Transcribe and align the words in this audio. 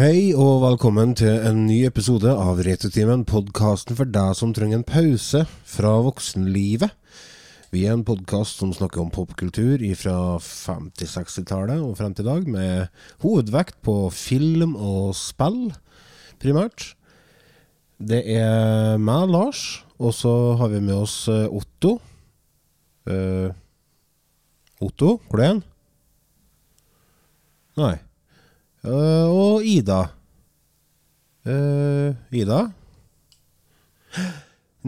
Hei 0.00 0.30
og 0.32 0.62
velkommen 0.62 1.10
til 1.12 1.42
en 1.44 1.66
ny 1.66 1.82
episode 1.84 2.30
av 2.32 2.62
Returtimen, 2.64 3.26
podkasten 3.28 3.98
for 3.98 4.08
deg 4.08 4.30
som 4.38 4.54
trenger 4.56 4.78
en 4.78 4.86
pause 4.88 5.42
fra 5.68 5.90
voksenlivet. 6.06 6.94
Vi 7.68 7.82
er 7.84 7.98
en 7.98 8.06
podkast 8.08 8.62
som 8.62 8.72
snakker 8.72 9.02
om 9.02 9.12
popkultur 9.12 9.84
fra 10.00 10.16
50-60-tallet 10.40 11.84
og 11.84 11.98
frem 12.00 12.16
til 12.16 12.24
i 12.24 12.30
dag, 12.30 12.48
med 12.48 13.04
hovedvekt 13.26 13.76
på 13.84 13.98
film 14.16 14.72
og 14.72 15.12
spill, 15.20 15.66
primært. 16.40 16.94
Det 18.00 18.24
er 18.24 18.96
meg, 18.96 19.28
Lars, 19.28 19.82
og 20.00 20.16
så 20.16 20.36
har 20.62 20.72
vi 20.72 20.80
med 20.80 20.96
oss 20.96 21.26
eh, 21.28 21.44
Otto. 21.44 21.98
Uh, 23.04 23.52
Otto, 24.80 25.18
hvor 25.28 25.44
er 25.44 25.58
han? 25.58 25.66
Nei. 27.76 27.98
Eh, 28.80 29.28
og 29.28 29.64
Ida. 29.66 30.06
Uh, 31.44 32.16
Ida? 32.32 32.62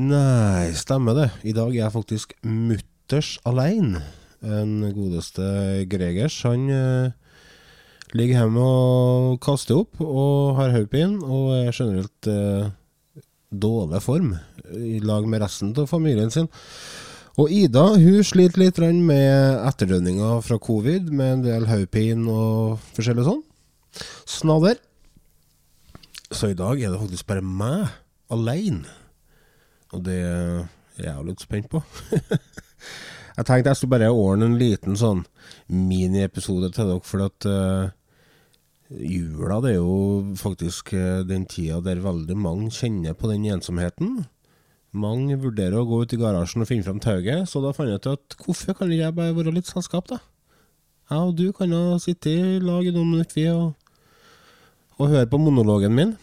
Nei, 0.00 0.72
stemmer 0.76 1.16
det. 1.16 1.28
I 1.48 1.52
dag 1.56 1.72
er 1.72 1.82
jeg 1.82 1.94
faktisk 1.94 2.32
mutters 2.44 3.34
aleine. 3.48 4.00
Den 4.42 4.80
godeste 4.96 5.44
Gregers, 5.92 6.40
han 6.48 6.64
uh, 6.72 7.12
ligger 8.16 8.42
hjemme 8.42 8.64
og 8.64 9.36
kaster 9.44 9.84
opp 9.84 10.00
og 10.02 10.56
har 10.58 10.72
hodepine 10.74 11.20
og 11.22 11.52
er 11.60 11.70
generelt 11.76 12.32
uh, 12.32 12.72
dårlig 13.52 14.02
form 14.02 14.32
i 14.72 14.98
lag 15.04 15.28
med 15.28 15.44
resten 15.44 15.76
av 15.76 15.88
familien 15.92 16.32
sin. 16.32 16.48
Og 17.40 17.52
Ida 17.52 17.84
hun 17.92 18.24
sliter 18.24 18.64
litt 18.64 18.80
med 18.80 19.62
etterdønninger 19.68 20.42
fra 20.44 20.58
covid, 20.60 21.12
med 21.12 21.38
en 21.38 21.46
del 21.46 21.68
hodepine 21.68 22.28
og 22.28 22.92
forskjellig 22.96 23.28
sånn. 23.28 23.42
Snadder. 24.28 24.80
Så 26.32 26.52
i 26.52 26.56
dag 26.56 26.80
er 26.80 26.92
det 26.92 27.00
faktisk 27.00 27.28
bare 27.28 27.44
meg, 27.44 27.88
aleine. 28.32 28.88
Og 29.92 30.04
det 30.06 30.20
er 30.24 31.08
jeg 31.08 31.26
litt 31.26 31.42
spent 31.44 31.68
på. 31.72 31.82
jeg 33.36 33.44
tenkte 33.44 33.72
jeg 33.72 33.78
skulle 33.78 33.94
bare 33.96 34.12
ordne 34.12 34.48
en 34.48 34.60
liten 34.60 34.96
sånn 34.98 35.24
miniepisode 35.68 36.72
til 36.72 36.88
dere, 36.88 37.04
for 37.04 37.26
at 37.26 37.48
uh, 37.48 37.92
jula 38.92 39.60
det 39.64 39.74
er 39.74 39.80
jo 39.80 40.36
faktisk 40.40 40.94
uh, 40.96 41.20
den 41.28 41.44
tida 41.50 41.82
der 41.84 42.00
veldig 42.04 42.38
mange 42.38 42.72
kjenner 42.72 43.16
på 43.16 43.28
den 43.32 43.48
ensomheten. 43.52 44.22
Mange 44.92 45.38
vurderer 45.40 45.80
å 45.80 45.88
gå 45.88 46.02
ut 46.04 46.12
i 46.12 46.20
garasjen 46.20 46.64
og 46.64 46.68
finne 46.68 46.84
fram 46.84 47.00
tauet, 47.00 47.48
så 47.48 47.62
da 47.64 47.72
fant 47.76 47.88
jeg 47.88 48.00
ut 48.00 48.10
at 48.12 48.36
hvorfor 48.40 48.76
kan 48.76 48.92
ikke 48.92 49.06
jeg 49.06 49.16
bare 49.16 49.36
være 49.36 49.54
litt 49.56 49.68
selskap, 49.68 50.08
da? 50.12 50.20
Jeg 51.12 51.28
og 51.28 51.36
du 51.36 51.46
kan 51.56 51.72
jo 51.72 51.96
sitte 52.00 52.32
i 52.32 52.58
lag 52.60 52.84
i 52.88 52.92
noen 52.92 53.14
minutter, 53.14 53.36
vi, 53.36 53.46
og 53.52 53.81
og 55.02 55.10
hør 55.10 55.26
på 55.26 55.40
monologen 55.42 55.94
min. 55.96 56.14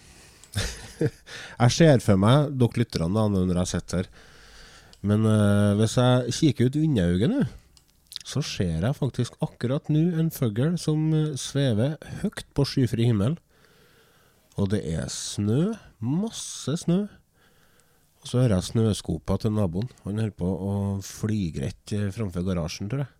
jeg 1.03 1.75
ser 1.75 2.03
for 2.03 2.19
meg 2.19 2.53
dere 2.55 2.81
lytterne 2.83 3.11
da, 3.15 3.27
når 3.27 3.61
jeg 3.61 3.71
sitter 3.73 4.03
her. 4.03 4.11
Men 4.99 5.23
uh, 5.27 5.75
hvis 5.79 5.95
jeg 5.99 6.35
kikker 6.37 6.69
ut 6.69 6.79
vindauget 6.79 7.31
nå, 7.31 7.43
så 8.27 8.43
ser 8.45 8.83
jeg 8.83 8.97
faktisk 8.97 9.37
akkurat 9.43 9.87
nå 9.91 10.09
en 10.19 10.31
fugl 10.33 10.75
som 10.79 11.05
uh, 11.15 11.35
svever 11.39 11.95
høyt 12.23 12.43
på 12.55 12.67
skyfri 12.67 13.07
himmel. 13.09 13.37
Og 14.59 14.71
det 14.73 14.81
er 14.91 15.07
snø. 15.11 15.71
Masse 16.03 16.75
snø. 16.83 17.05
Og 18.19 18.27
så 18.27 18.41
hører 18.41 18.57
jeg 18.57 18.71
snøskopa 18.73 19.37
til 19.39 19.55
naboen. 19.55 19.87
Han 20.03 20.19
holder 20.19 20.35
på 20.35 20.49
å 20.49 20.73
flyge 21.05 21.63
rett 21.67 21.95
uh, 21.95 22.09
framfor 22.15 22.47
garasjen, 22.47 22.91
tror 22.91 23.05
jeg. 23.05 23.13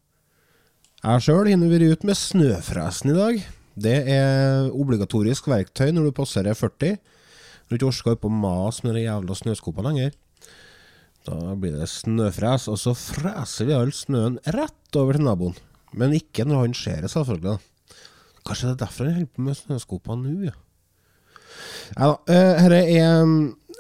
Jeg 1.00 1.24
sjøl 1.24 1.48
har 1.48 1.72
vært 1.72 1.94
ute 1.96 2.08
med 2.10 2.20
snøfresen 2.20 3.14
i 3.14 3.16
dag. 3.16 3.44
Det 3.76 3.98
er 4.12 4.70
obligatorisk 4.74 5.48
verktøy 5.52 5.92
når 5.94 6.10
du 6.10 6.18
passerer 6.18 6.58
40. 6.58 6.98
Når 7.70 7.76
du 7.76 7.78
ikke 7.78 7.92
orker 7.92 8.30
å 8.30 8.34
mase 8.34 8.86
med 8.86 8.98
de 8.98 9.06
jævla 9.06 9.38
snøskopene 9.38 9.92
lenger. 9.92 10.16
Da 11.28 11.56
blir 11.60 11.76
det 11.78 11.90
snøfres, 11.92 12.70
og 12.72 12.80
så 12.82 12.96
freser 12.98 13.68
vi 13.68 13.76
all 13.76 13.92
snøen 13.94 14.40
rett 14.56 14.98
over 14.98 15.20
til 15.20 15.28
naboen. 15.28 15.58
Men 15.94 16.16
ikke 16.18 16.46
når 16.48 16.64
han 16.64 16.78
ser 16.78 17.04
det, 17.04 17.12
selvfølgelig. 17.14 17.60
Kanskje 18.48 18.70
det 18.70 18.76
er 18.76 18.82
derfor 18.86 19.10
han 19.10 19.20
holder 19.20 19.34
på 19.36 19.46
med 19.46 19.60
snøskopene 19.60 20.24
nå, 20.26 20.50
ja. 20.50 20.56
Ja 21.98 22.14
da. 22.14 22.16
Eh, 22.32 22.66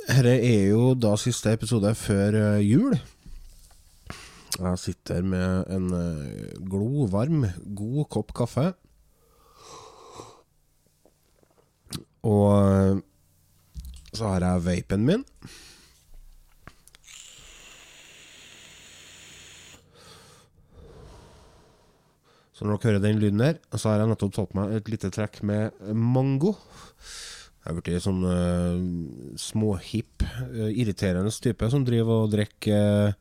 er, 0.09 0.27
er, 0.33 0.65
jo 0.71 0.93
da 0.97 1.13
siste 1.21 1.53
episode 1.53 1.91
før 1.95 2.37
uh, 2.37 2.61
jul. 2.63 2.95
Jeg 4.57 4.79
sitter 4.81 5.21
med 5.21 5.69
en 5.69 5.91
uh, 5.93 6.63
glovarm, 6.69 7.45
god 7.77 8.09
kopp 8.09 8.33
kaffe. 8.35 8.71
Og 12.27 12.45
eh, 12.51 12.99
så 14.11 14.31
har 14.33 14.43
jeg 14.43 14.65
vapen 14.65 15.05
min. 15.05 15.25
Så 22.59 22.67
når 22.67 22.75
dere 22.75 22.89
hører 22.89 23.03
den 23.05 23.19
lyden 23.21 23.39
der, 23.39 23.59
så 23.77 23.93
har 23.93 24.01
jeg 24.01 24.09
nettopp 24.11 24.33
tatt 24.35 24.55
meg 24.57 24.73
et 24.75 24.89
lite 24.91 25.11
trekk 25.15 25.39
med 25.47 25.77
mango. 25.95 26.57
Jeg 27.63 27.71
er 27.71 27.77
blitt 27.77 28.03
sånn 28.03 28.19
uh, 28.25 28.81
småhipp, 29.39 30.25
uh, 30.25 30.67
irriterende 30.67 31.31
type 31.31 31.69
som 31.71 31.85
driver 31.87 32.25
og 32.25 32.33
drikker 32.33 33.13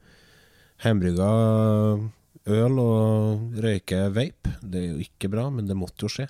uh, 0.82 2.02
øl 2.48 2.82
og 2.82 3.62
røyker 3.62 4.10
vape. 4.16 4.56
Det 4.58 4.82
er 4.82 4.90
jo 4.96 5.06
ikke 5.06 5.30
bra, 5.30 5.46
men 5.54 5.70
det 5.70 5.78
måtte 5.78 6.08
jo 6.08 6.10
skje. 6.16 6.26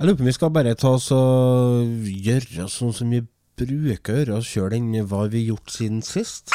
Jeg 0.00 0.06
lurer 0.08 0.16
på 0.16 0.22
om 0.24 0.28
vi 0.30 0.32
skal 0.32 0.52
bare 0.56 0.70
ta 0.80 0.90
oss 0.96 1.10
og 1.12 2.06
gjøre 2.24 2.64
sånn 2.72 2.94
som 2.96 3.10
vi 3.12 3.18
bruker 3.60 4.14
å 4.14 4.22
gjøre, 4.22 4.38
og 4.38 4.46
kjøre 4.48 4.78
den 4.78 4.94
Hva 5.04 5.26
har 5.26 5.34
vi 5.34 5.42
gjort 5.50 5.74
siden 5.74 6.00
sist? 6.00 6.54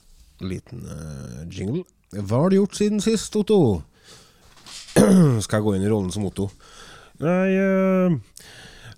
liten 0.47 0.85
uh, 0.87 1.43
jingle. 1.49 1.85
Hva 2.11 2.43
har 2.43 2.51
du 2.51 2.57
gjort 2.57 2.75
siden 2.75 3.03
sist, 3.03 3.35
Otto? 3.39 3.81
Skal 5.43 5.57
jeg 5.59 5.65
gå 5.65 5.75
inn 5.77 5.85
i 5.85 5.91
rollen 5.91 6.11
som 6.11 6.25
Otto? 6.27 6.49
Nei, 7.21 7.53
uh, 7.55 8.17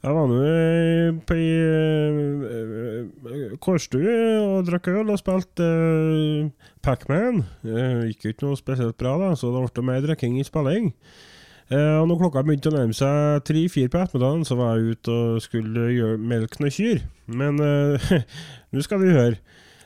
jeg 0.04 0.16
var 0.18 0.26
nå 0.28 0.40
på 1.24 1.36
ei 1.40 1.52
uh, 3.24 3.54
kårstue 3.64 4.16
og 4.42 4.66
drakk 4.68 4.90
øl 4.92 5.14
og 5.14 5.20
spilte 5.22 5.64
uh, 5.64 6.50
Pacman. 6.84 7.46
Uh, 7.64 8.04
gikk 8.10 8.34
ikke 8.34 8.50
noe 8.50 8.60
spesielt 8.60 8.98
bra, 9.00 9.14
da, 9.22 9.30
så 9.40 9.54
det 9.54 9.64
ble 9.64 9.86
mer 9.88 10.04
drikking 10.04 10.42
i 10.42 10.48
spilling. 10.48 10.92
Og 11.74 12.06
når 12.06 12.18
klokka 12.20 12.42
begynte 12.46 12.70
å 12.70 12.74
nærme 12.76 12.94
seg 12.94 13.46
tre-fire 13.48 13.90
på 13.90 13.98
ettermiddagen, 13.98 14.44
så 14.46 14.58
var 14.60 14.76
jeg 14.76 14.94
ute 14.94 15.14
og 15.16 15.40
skulle 15.42 15.88
gjøre 15.96 16.20
melke 16.20 16.60
noen 16.60 16.74
kyr. 16.76 17.00
Men 17.40 17.58
nå 18.76 18.84
skal 18.84 19.00
vi 19.02 19.16
høre. 19.16 19.40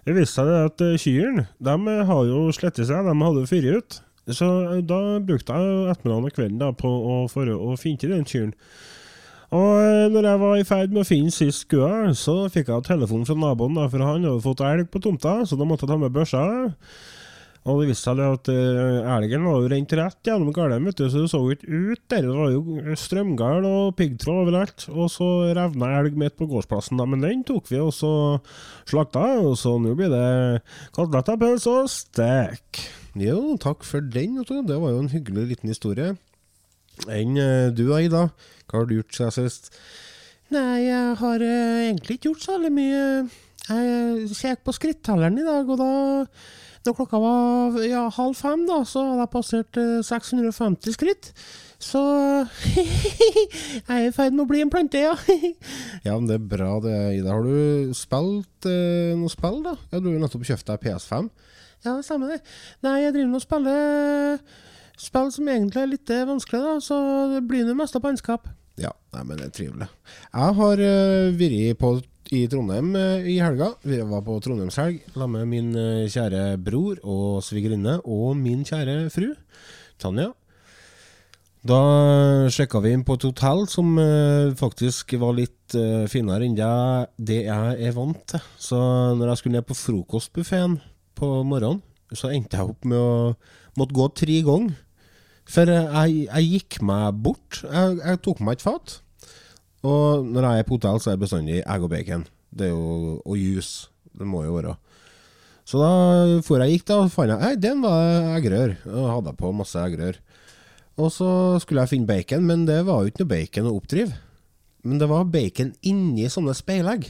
Det 0.07 0.13
viste 0.15 0.39
seg 0.39 0.49
at 0.55 0.81
eh, 0.85 0.99
kyrne 1.03 1.49
de 1.59 1.73
eh, 1.91 2.05
har 2.07 2.27
jo 2.29 2.45
slettet 2.55 2.87
seg, 2.87 3.03
de 3.03 3.15
hadde 3.25 3.47
fyrt 3.49 3.65
ut. 3.75 3.97
Så 4.31 4.47
eh, 4.71 4.83
da 4.87 4.99
brukte 5.19 5.57
jeg 5.57 5.89
ettermiddagen 5.91 6.29
og 6.29 6.37
kvelden 6.37 6.61
da, 6.61 6.69
på 6.71 6.87
å, 6.87 7.17
for 7.31 7.51
å 7.51 7.75
finne 7.79 8.13
den 8.13 8.23
kyren. 8.27 8.53
Og 9.51 10.11
når 10.11 10.25
jeg 10.27 10.39
var 10.39 10.55
i 10.59 10.63
ferd 10.67 10.95
med 10.95 11.03
å 11.03 11.07
finne 11.07 11.31
sist 11.31 11.67
kua, 11.71 12.07
så 12.19 12.37
fikk 12.51 12.71
jeg 12.71 12.87
telefon 12.87 13.27
fra 13.27 13.35
naboen, 13.39 13.75
da, 13.79 13.85
for 13.91 14.03
han 14.03 14.23
hadde 14.27 14.43
fått 14.43 14.63
elg 14.67 14.89
på 14.91 14.99
tomta, 15.03 15.37
så 15.47 15.59
da 15.59 15.67
måtte 15.67 15.87
jeg 15.87 15.91
ta 15.91 15.99
med 15.99 16.15
børsa. 16.15 16.41
Og 17.67 17.81
det 17.81 17.89
viste 17.89 18.07
seg 18.07 18.19
at 18.23 18.47
uh, 18.47 19.07
elgen 19.17 19.43
var 19.43 19.57
jo 19.59 19.69
rent 19.71 19.93
rett 19.99 20.29
gjennom 20.29 20.53
gården, 20.55 20.87
så 20.95 21.07
det 21.11 21.31
så 21.31 21.41
ikke 21.51 21.67
ut 21.67 22.03
der. 22.13 22.23
Det 22.23 22.35
var 22.37 22.53
jo 22.53 22.95
strømgard 23.01 23.67
og 23.67 23.97
piggtråd 23.99 24.45
overalt. 24.45 24.85
Og 24.93 25.09
så 25.11 25.27
revna 25.57 25.89
elg 25.97 26.15
midt 26.19 26.37
på 26.39 26.47
gårdsplassen, 26.47 26.99
da. 27.01 27.07
Men 27.09 27.25
den 27.25 27.43
tok 27.47 27.67
vi 27.67 27.81
og 27.83 27.91
så 27.95 28.11
slakta, 28.87 29.25
og 29.43 29.57
så 29.59 29.75
nå 29.83 29.97
blir 29.99 30.13
det 30.13 30.61
koteletter, 30.95 31.39
pølse 31.41 31.73
og 31.81 31.91
stek. 31.91 32.85
Jo, 33.19 33.57
takk 33.59 33.83
for 33.87 34.05
den, 34.15 34.37
Otto. 34.39 34.61
Det 34.63 34.77
var 34.79 34.93
jo 34.93 35.01
en 35.03 35.11
hyggelig 35.11 35.49
liten 35.51 35.73
historie. 35.73 36.13
Enn 37.11 37.35
uh, 37.35 37.73
du, 37.75 37.89
Aida? 37.97 38.29
Hva 38.67 38.79
har 38.79 38.87
du 38.87 38.95
gjort 39.01 39.17
siden 39.17 39.35
sist? 39.35 39.73
Nei, 40.55 40.85
jeg 40.85 41.19
har 41.19 41.43
uh, 41.43 41.83
egentlig 41.83 42.15
ikke 42.15 42.31
gjort 42.31 42.45
så 42.45 42.55
veldig 42.55 42.71
mye. 42.77 43.03
Jeg 43.67 44.31
kjekk 44.39 44.63
på 44.63 44.77
skrittelleren 44.77 45.41
i 45.41 45.43
dag, 45.43 45.67
og 45.67 45.81
da 45.81 45.91
Når 46.87 46.95
klokka 46.95 47.19
var 47.19 47.79
ja, 47.83 48.05
halv 48.15 48.35
fem, 48.39 48.61
da, 48.67 48.77
så 48.87 49.01
hadde 49.03 49.25
jeg 49.25 49.31
passert 49.33 49.79
eh, 49.81 49.97
650 50.07 50.95
skritt. 50.95 51.31
Så 51.83 51.99
jeg 52.77 53.83
er 53.91 54.05
i 54.07 54.13
ferd 54.15 54.37
med 54.37 54.45
å 54.45 54.49
bli 54.49 54.63
en 54.63 54.71
plante, 54.71 55.01
ja. 55.03 55.17
ja, 56.07 56.13
men 56.13 56.29
det 56.29 56.37
er 56.37 56.45
bra, 56.55 56.77
det, 56.83 56.95
Ida. 57.17 57.35
Har 57.35 57.43
du 57.43 57.91
spilt 57.97 58.69
eh, 58.71 59.11
noe 59.19 59.33
spill, 59.33 59.59
da? 59.65 59.75
Ja, 59.91 59.99
Du 59.99 60.13
har 60.13 60.21
nettopp 60.23 60.47
kjøpt 60.47 60.71
deg 60.71 60.85
PS5. 60.85 61.27
Ja, 61.83 61.97
det 61.97 62.07
stemmer 62.07 62.31
det. 62.33 62.39
Nei, 62.87 63.01
jeg 63.03 63.17
driver 63.17 63.33
nå 63.33 63.41
og 63.41 63.45
spiller 63.45 64.39
spill 64.97 65.33
som 65.33 65.51
egentlig 65.51 65.83
er 65.83 65.91
litt 65.91 66.13
eh, 66.13 66.25
vanskelig, 66.27 66.63
da, 66.63 66.77
så 66.87 67.01
det 67.35 67.43
blir 67.49 67.67
nå 67.67 67.75
mest 67.77 67.99
av 67.99 68.05
bannskap. 68.07 68.47
Ja, 68.77 68.93
nei, 69.13 69.23
men 69.25 69.39
det 69.39 69.49
er 69.49 69.53
trivelig. 69.57 69.87
Jeg 70.29 70.57
har 70.59 70.81
uh, 70.85 71.35
vært 71.37 71.79
på 71.81 71.91
i 72.35 72.43
Trondheim 72.49 72.95
eh, 72.95 73.27
i 73.33 73.37
helga. 73.39 73.71
Vi 73.87 73.99
var 74.01 74.23
på 74.25 74.37
Trondheimshelg 74.43 74.99
sammen 75.13 75.43
med 75.43 75.51
min 75.51 75.69
eh, 75.79 76.09
kjære 76.11 76.57
bror 76.63 76.99
og 77.03 77.43
svigerinne 77.45 77.97
og 78.03 78.35
min 78.39 78.65
kjære 78.67 79.07
fru, 79.13 79.31
Tanja. 80.01 80.31
Da 81.67 81.79
sjekka 82.53 82.79
vi 82.83 82.93
inn 82.95 83.03
på 83.07 83.17
et 83.17 83.25
hotell 83.27 83.65
som 83.71 83.95
eh, 84.01 84.53
faktisk 84.59 85.15
var 85.21 85.35
litt 85.37 85.53
finere 86.07 86.45
enn 86.47 86.55
det, 86.55 86.67
det 87.19 87.41
jeg 87.49 87.87
er 87.89 87.95
vant 87.95 88.21
til. 88.31 88.43
Så 88.55 88.77
når 89.19 89.33
jeg 89.33 89.41
skulle 89.41 89.57
ned 89.57 89.67
på 89.67 89.75
frokostbuffeen 89.75 90.77
på 91.17 91.31
morgenen, 91.43 91.81
så 92.15 92.31
endte 92.31 92.55
jeg 92.55 92.71
opp 92.71 92.87
med 92.87 92.95
å 92.95 93.33
måtte 93.75 93.97
gå 93.97 94.05
tre 94.15 94.37
ganger. 94.47 94.77
For 95.47 95.67
jeg, 95.67 96.23
jeg 96.27 96.53
gikk 96.53 96.79
meg 96.87 97.19
bort. 97.23 97.61
Jeg, 97.63 97.99
jeg 97.99 98.23
tok 98.23 98.39
meg 98.43 98.57
et 98.57 98.63
fat. 98.63 98.97
Og 99.85 100.25
når 100.25 100.47
jeg 100.47 100.63
er 100.63 100.67
på 100.67 100.77
hotell, 100.77 100.99
så 101.01 101.11
er 101.11 101.17
det 101.17 101.25
bestandig 101.25 101.61
egg 101.61 101.85
og 101.85 101.91
bacon. 101.91 102.25
Det 102.49 102.69
er 102.69 102.73
jo, 102.73 103.17
og 103.21 103.37
juice. 103.37 103.91
Det 104.17 104.25
må 104.25 104.41
jo 104.45 104.55
være. 104.57 104.77
Så 105.67 105.81
da 105.81 105.91
for 106.47 106.63
jeg 106.63 106.77
gikk, 106.77 106.87
da 106.87 107.01
fant 107.11 107.33
jeg 107.33 107.41
Nei, 107.43 107.53
den 107.59 107.83
var 107.83 108.31
eggerør. 108.37 108.77
Og 108.87 109.09
hadde 109.11 109.35
på 109.37 109.51
masse 109.55 109.77
eggerør. 109.81 110.17
Og 110.97 111.11
så 111.13 111.29
skulle 111.61 111.83
jeg 111.83 111.93
finne 111.93 112.09
bacon, 112.09 112.47
men 112.47 112.65
det 112.65 112.79
var 112.87 113.03
jo 113.03 113.11
ikke 113.11 113.21
noe 113.25 113.33
bacon 113.35 113.69
å 113.69 113.75
oppdrive. 113.77 114.15
Men 114.87 115.01
det 115.01 115.09
var 115.11 115.27
bacon 115.29 115.73
inni 115.85 116.29
sånne 116.31 116.55
speilegg. 116.57 117.09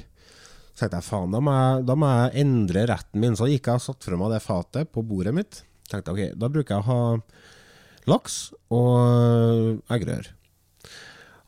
Så 0.74 0.84
tenkte 0.84 1.00
jeg 1.00 1.08
faen, 1.08 1.32
da 1.34 1.40
må 1.42 1.54
jeg, 1.54 1.86
da 1.88 1.96
må 1.98 2.10
jeg 2.12 2.44
endre 2.44 2.88
retten 2.92 3.22
min. 3.24 3.38
Så 3.38 3.48
gikk 3.50 3.70
jeg 3.70 3.80
og 3.80 3.86
satte 3.86 4.10
fra 4.10 4.20
meg 4.20 4.34
det 4.34 4.42
fatet 4.44 4.92
på 4.94 5.06
bordet 5.08 5.36
mitt. 5.38 5.62
Tenkte 5.88 6.14
ok, 6.14 6.24
da 6.36 6.50
bruker 6.52 6.76
jeg 6.76 6.84
å 6.84 6.90
ha 6.90 8.10
laks 8.12 8.36
og 8.74 9.80
eggerør. 9.94 10.34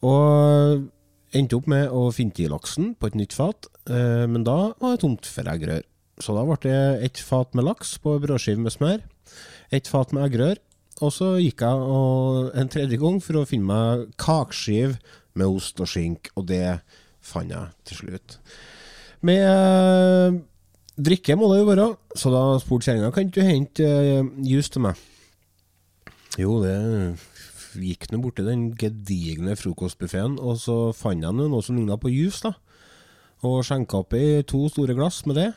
Og 0.06 0.88
endte 1.36 1.58
opp 1.60 1.68
med 1.70 1.92
å 1.94 2.08
finne 2.16 2.36
til 2.36 2.52
laksen 2.54 2.94
på 2.98 3.10
et 3.10 3.18
nytt 3.18 3.36
fat, 3.38 3.70
eh, 3.90 4.26
men 4.30 4.46
da 4.48 4.74
var 4.80 4.96
det 4.96 5.04
tomt 5.04 5.30
for 5.30 5.50
eggerør. 5.52 5.86
Så 6.20 6.36
da 6.36 6.44
ble 6.44 6.58
det 6.64 6.80
et 7.06 7.22
fat 7.24 7.54
med 7.56 7.68
laks 7.68 7.98
på 8.04 8.18
brødskive 8.20 8.60
med 8.64 8.76
smør, 8.76 9.04
et 9.72 9.88
fat 9.88 10.12
med 10.16 10.26
eggerør, 10.28 10.60
og 11.00 11.14
så 11.16 11.38
gikk 11.40 11.64
jeg 11.64 12.58
en 12.60 12.72
tredje 12.72 13.00
gang 13.00 13.22
for 13.24 13.40
å 13.40 13.48
finne 13.48 13.70
meg 13.70 14.10
kakeskive 14.20 14.98
med 15.40 15.48
ost 15.48 15.80
og 15.80 15.88
skink, 15.88 16.32
og 16.36 16.50
det 16.50 16.82
fant 17.24 17.54
jeg 17.54 17.72
til 17.88 18.02
slutt. 18.02 18.40
Med 19.24 19.46
eh, 19.46 20.40
drikke 21.00 21.38
må 21.40 21.52
det 21.52 21.62
jo 21.62 21.70
være, 21.70 21.88
så 22.20 22.34
da 22.34 22.44
spurte 22.60 22.90
kjerringa 22.90 23.14
kan 23.16 23.32
du 23.32 23.42
hente 23.44 23.88
eh, 23.88 24.28
juice 24.44 24.74
til 24.74 24.88
meg. 24.90 25.00
Jo, 26.40 26.60
det 26.64 26.76
gikk 27.76 28.10
nå 28.12 28.22
borti 28.24 28.46
den 28.46 28.70
gedigne 28.80 29.56
frokostbuffeen, 29.60 30.40
og 30.40 30.58
så 30.62 30.78
fant 30.96 31.24
jeg 31.26 31.36
noe 31.36 31.62
som 31.66 31.78
ligna 31.78 31.98
på 32.00 32.12
juice, 32.14 32.42
da. 32.46 32.56
Og 33.48 33.64
skjenka 33.64 34.02
oppi 34.02 34.44
to 34.48 34.66
store 34.72 34.96
glass 34.98 35.22
med 35.30 35.36
det. 35.40 35.50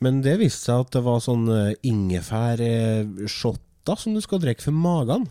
Men 0.00 0.22
det 0.24 0.38
viste 0.40 0.70
seg 0.70 0.86
at 0.86 0.94
det 0.94 1.02
var 1.04 1.20
sånn 1.24 1.48
ingefærshotter 1.84 3.68
ingefær-shotter 3.80 4.00
som 4.00 4.14
du 4.14 4.20
skal 4.20 4.40
drikke 4.42 4.62
for 4.64 4.72
magen. 4.76 5.28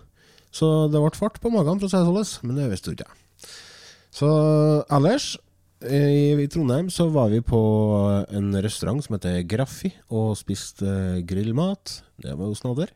Så 0.51 0.89
det 0.89 0.99
ble 1.01 1.11
fart 1.17 1.39
på 1.41 1.51
magen, 1.53 1.79
for 1.79 1.85
å 1.85 1.89
si 1.91 1.97
det 1.97 2.25
sånn, 2.25 2.49
men 2.49 2.57
det 2.57 2.71
visste 2.71 2.91
du 2.91 2.97
ikke. 2.97 3.13
Så 4.11 4.29
ellers, 4.89 5.37
i, 5.85 6.33
i 6.33 6.47
Trondheim 6.51 6.89
så 6.91 7.07
var 7.13 7.29
vi 7.31 7.39
på 7.45 7.59
en 8.35 8.51
restaurant 8.57 9.03
som 9.05 9.15
heter 9.15 9.45
Graffi, 9.47 9.93
og 10.09 10.37
spiste 10.39 10.85
eh, 10.89 11.21
grillmat. 11.23 12.01
Det 12.19 12.33
var 12.33 12.49
jo 12.49 12.57
snadder. 12.57 12.91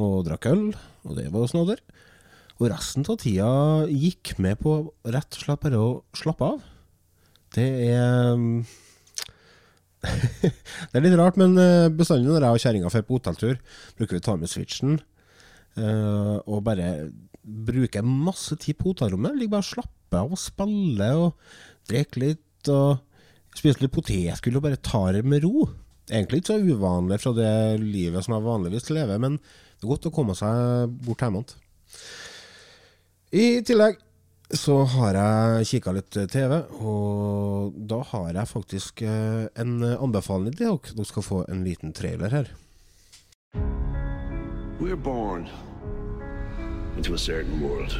Og 0.00 0.22
drakk 0.24 0.48
øl, 0.48 0.70
og 1.04 1.18
det 1.18 1.26
var 1.32 1.50
snodder. 1.50 1.82
Og 2.60 2.70
resten 2.70 3.04
av 3.04 3.18
tida 3.20 3.50
gikk 3.90 4.36
med 4.40 4.60
på 4.62 4.76
rett 5.04 5.36
og 5.36 5.44
slett 5.44 5.64
bare 5.64 5.80
å 5.82 5.90
slappe 6.16 6.52
av. 6.54 6.62
Det 7.52 7.68
er 7.90 8.38
mm, 8.38 8.62
Det 10.90 10.98
er 10.98 11.04
litt 11.04 11.18
rart, 11.18 11.38
men 11.40 11.56
eh, 11.60 11.90
bestandig 11.94 12.30
når 12.30 12.46
jeg 12.46 12.56
og 12.56 12.64
kjerringa 12.64 12.92
drar 12.92 13.04
på 13.06 13.18
hotelltur, 13.18 13.58
bruker 13.98 14.16
vi 14.16 14.22
å 14.22 14.24
ta 14.26 14.36
med 14.38 14.50
switchen 14.50 14.96
eh, 15.78 16.36
og 16.42 16.64
bare 16.66 16.88
bruke 17.42 18.02
masse 18.06 18.56
tid 18.62 18.78
på 18.78 18.92
hotellrommet. 18.92 19.36
Ligger 19.38 19.56
bare 19.56 19.66
og 19.66 19.70
slapper 19.70 20.22
av 20.22 20.34
og 20.34 20.40
spiller 20.40 21.20
og 21.26 21.54
drikker 21.90 22.22
litt 22.22 22.72
og 22.72 23.02
spiser 23.58 23.84
litt 23.84 23.94
potetgull 23.94 24.58
og 24.58 24.66
bare 24.66 24.80
tar 24.82 25.18
det 25.18 25.24
med 25.28 25.44
ro. 25.44 25.66
Egentlig 26.10 26.42
ikke 26.42 26.54
så 26.54 26.62
uvanlig 26.62 27.20
fra 27.22 27.34
det 27.36 27.52
livet 27.82 28.24
som 28.24 28.36
jeg 28.36 28.46
vanligvis 28.46 28.90
lever, 28.90 29.20
men 29.22 29.38
det 29.82 29.88
er 29.88 29.96
godt 29.96 30.06
å 30.06 30.10
komme 30.14 30.34
seg 30.38 30.92
bort 31.02 31.22
hjemme. 31.24 31.40
I 33.34 33.46
tillegg 33.66 33.96
så 34.54 34.76
har 34.92 35.16
jeg 35.18 35.66
kikka 35.72 35.94
litt 35.96 36.18
TV, 36.30 36.54
og 36.86 37.74
da 37.90 37.98
har 38.12 38.28
jeg 38.36 38.50
faktisk 38.52 39.02
eh, 39.02 39.48
en 39.58 39.82
anbefaling 39.82 40.54
til 40.54 40.68
dere. 40.68 40.94
Dere 40.94 41.08
skal 41.08 41.26
få 41.26 41.40
en 41.50 41.64
liten 41.66 41.90
trailer 41.98 42.30
her. 42.30 42.52
We're 44.78 44.94
born 44.94 45.48
into 46.96 47.14
a 47.14 47.18
certain 47.18 47.58
world. 47.60 47.98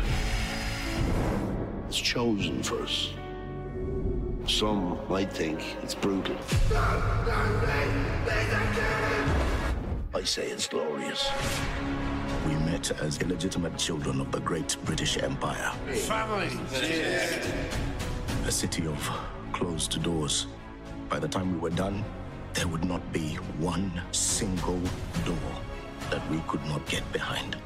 It's 1.89 1.99
chosen 1.99 2.63
for. 2.63 2.87
Some 4.47 4.99
might 5.11 5.33
think 5.33 5.59
it's 5.83 5.97
brutal. 5.97 6.37
I 10.15 10.25
say 10.25 10.51
it's 10.51 10.67
glorious. 10.69 11.31
We 12.47 12.53
met 12.57 12.91
as 13.01 13.19
illegitimate 13.23 13.79
children 13.79 14.21
of 14.21 14.31
the 14.31 14.41
great 14.41 14.77
British 14.85 15.17
Empire. 15.17 15.73
Family! 16.07 16.51
A 18.45 18.53
city 18.53 18.87
of 18.87 19.11
closed 19.55 20.03
doors. 20.03 20.49
By 21.09 21.19
the 21.19 21.29
time 21.29 21.55
we 21.55 21.59
were 21.59 21.71
done, 21.71 22.05
there 22.53 22.69
would 22.69 22.85
not 22.85 23.11
be 23.11 23.37
one 23.59 23.91
single 24.11 24.81
door 25.25 25.53
that 26.11 26.31
we 26.31 26.41
could 26.47 26.65
not 26.67 26.87
get 26.87 27.11
behind. 27.11 27.57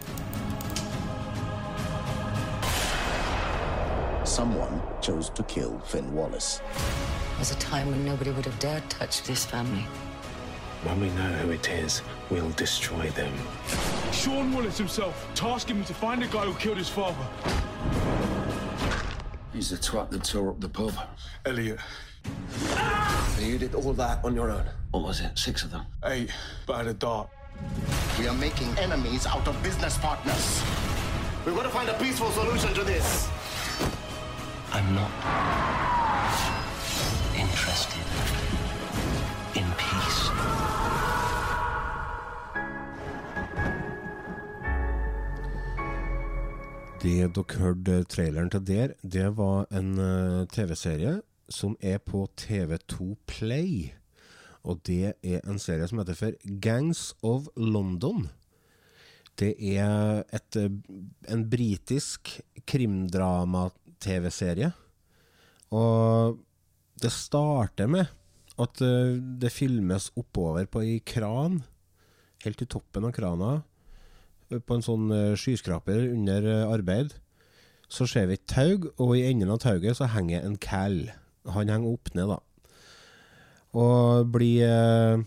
Someone 4.24 4.80
chose 5.00 5.30
to 5.30 5.42
kill 5.42 5.80
Finn 5.80 6.12
Wallace. 6.14 6.60
There 6.60 7.38
was 7.40 7.50
a 7.50 7.56
time 7.56 7.90
when 7.90 8.04
nobody 8.04 8.30
would 8.30 8.44
have 8.44 8.58
dared 8.60 8.88
touch 8.88 9.24
this 9.24 9.44
family. 9.44 9.84
When 10.86 11.00
we 11.00 11.08
know 11.08 11.32
who 11.38 11.50
it 11.50 11.68
is, 11.68 12.00
we'll 12.30 12.50
destroy 12.50 13.08
them. 13.10 13.32
Sean 14.12 14.52
Wallace 14.52 14.78
himself 14.78 15.28
tasking 15.34 15.80
me 15.80 15.84
to 15.84 15.92
find 15.92 16.22
the 16.22 16.28
guy 16.28 16.44
who 16.44 16.54
killed 16.54 16.78
his 16.78 16.88
father. 16.88 17.26
He's 19.52 19.70
the 19.70 19.76
twat 19.78 20.10
that 20.10 20.22
tore 20.22 20.50
up 20.50 20.60
the 20.60 20.68
pub. 20.68 20.94
Elliot. 21.44 21.80
You 23.40 23.58
did 23.58 23.74
all 23.74 23.94
that 23.94 24.24
on 24.24 24.36
your 24.36 24.48
own. 24.48 24.64
What 24.92 25.02
was 25.02 25.20
it? 25.20 25.36
Six 25.36 25.64
of 25.64 25.72
them? 25.72 25.86
Eight, 26.04 26.30
but 26.66 26.82
at 26.82 26.86
a 26.86 26.94
dart. 26.94 27.30
We 28.16 28.28
are 28.28 28.34
making 28.34 28.68
enemies 28.78 29.26
out 29.26 29.48
of 29.48 29.60
business 29.64 29.98
partners. 29.98 30.62
We've 31.44 31.56
got 31.56 31.64
to 31.64 31.68
find 31.68 31.88
a 31.88 31.94
peaceful 31.94 32.30
solution 32.30 32.72
to 32.74 32.84
this. 32.84 33.28
I'm 34.72 34.94
not 34.94 35.10
interested 37.34 38.35
Det 47.06 47.28
dere 47.36 47.60
hørte 47.62 48.00
traileren 48.10 48.48
til 48.50 48.64
der, 48.66 48.90
det 48.98 49.28
var 49.38 49.68
en 49.70 49.94
eh, 50.02 50.42
TV-serie 50.50 51.22
som 51.46 51.78
er 51.78 52.02
på 52.02 52.26
TV2 52.34 53.14
Play. 53.30 53.94
Og 54.66 54.82
det 54.88 55.14
er 55.22 55.38
en 55.46 55.60
serie 55.62 55.86
som 55.86 56.00
heter 56.00 56.16
for 56.18 56.34
Gangs 56.64 57.14
of 57.22 57.46
London. 57.54 58.26
Det 59.38 59.54
er 59.54 60.26
et, 60.34 60.56
eh, 60.58 60.66
en 61.30 61.46
britisk 61.46 62.42
krimdrama-TV-serie. 62.66 64.74
Og 65.70 66.42
det 66.98 67.14
starter 67.14 67.86
med 67.86 68.10
at 68.58 68.82
eh, 68.82 69.14
det 69.14 69.54
filmes 69.54 70.10
oppover 70.18 70.66
på 70.66 70.82
ei 70.82 70.98
kran, 71.06 71.62
helt 72.42 72.66
i 72.66 72.68
toppen 72.74 73.06
av 73.06 73.14
krana, 73.14 73.62
på 74.50 74.76
en 74.76 74.84
sånn 74.84 75.10
eh, 75.14 75.36
skyskraper 75.38 76.08
under 76.12 76.46
eh, 76.46 76.64
arbeid. 76.70 77.14
Så 77.92 78.08
ser 78.10 78.28
vi 78.30 78.38
et 78.38 78.48
taug, 78.50 78.88
og 78.98 79.14
i 79.16 79.24
enden 79.28 79.52
av 79.52 79.60
tauget 79.62 79.98
så 79.98 80.08
henger 80.10 80.42
en 80.42 80.58
cal. 80.62 80.98
Han 81.54 81.70
henger 81.70 81.92
opp 81.92 82.10
ned, 82.18 82.32
da. 82.32 82.40
Og 83.76 84.30
blir 84.32 84.66
eh, 84.66 85.24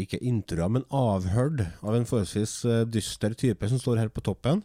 Ikke 0.00 0.22
intervjua, 0.24 0.70
men 0.72 0.86
avhørt 0.94 1.66
av 1.84 1.96
en 1.96 2.06
forholdsvis 2.08 2.62
dyster 2.88 3.34
type 3.36 3.68
som 3.68 3.80
står 3.80 4.00
her 4.00 4.08
på 4.08 4.22
toppen. 4.24 4.62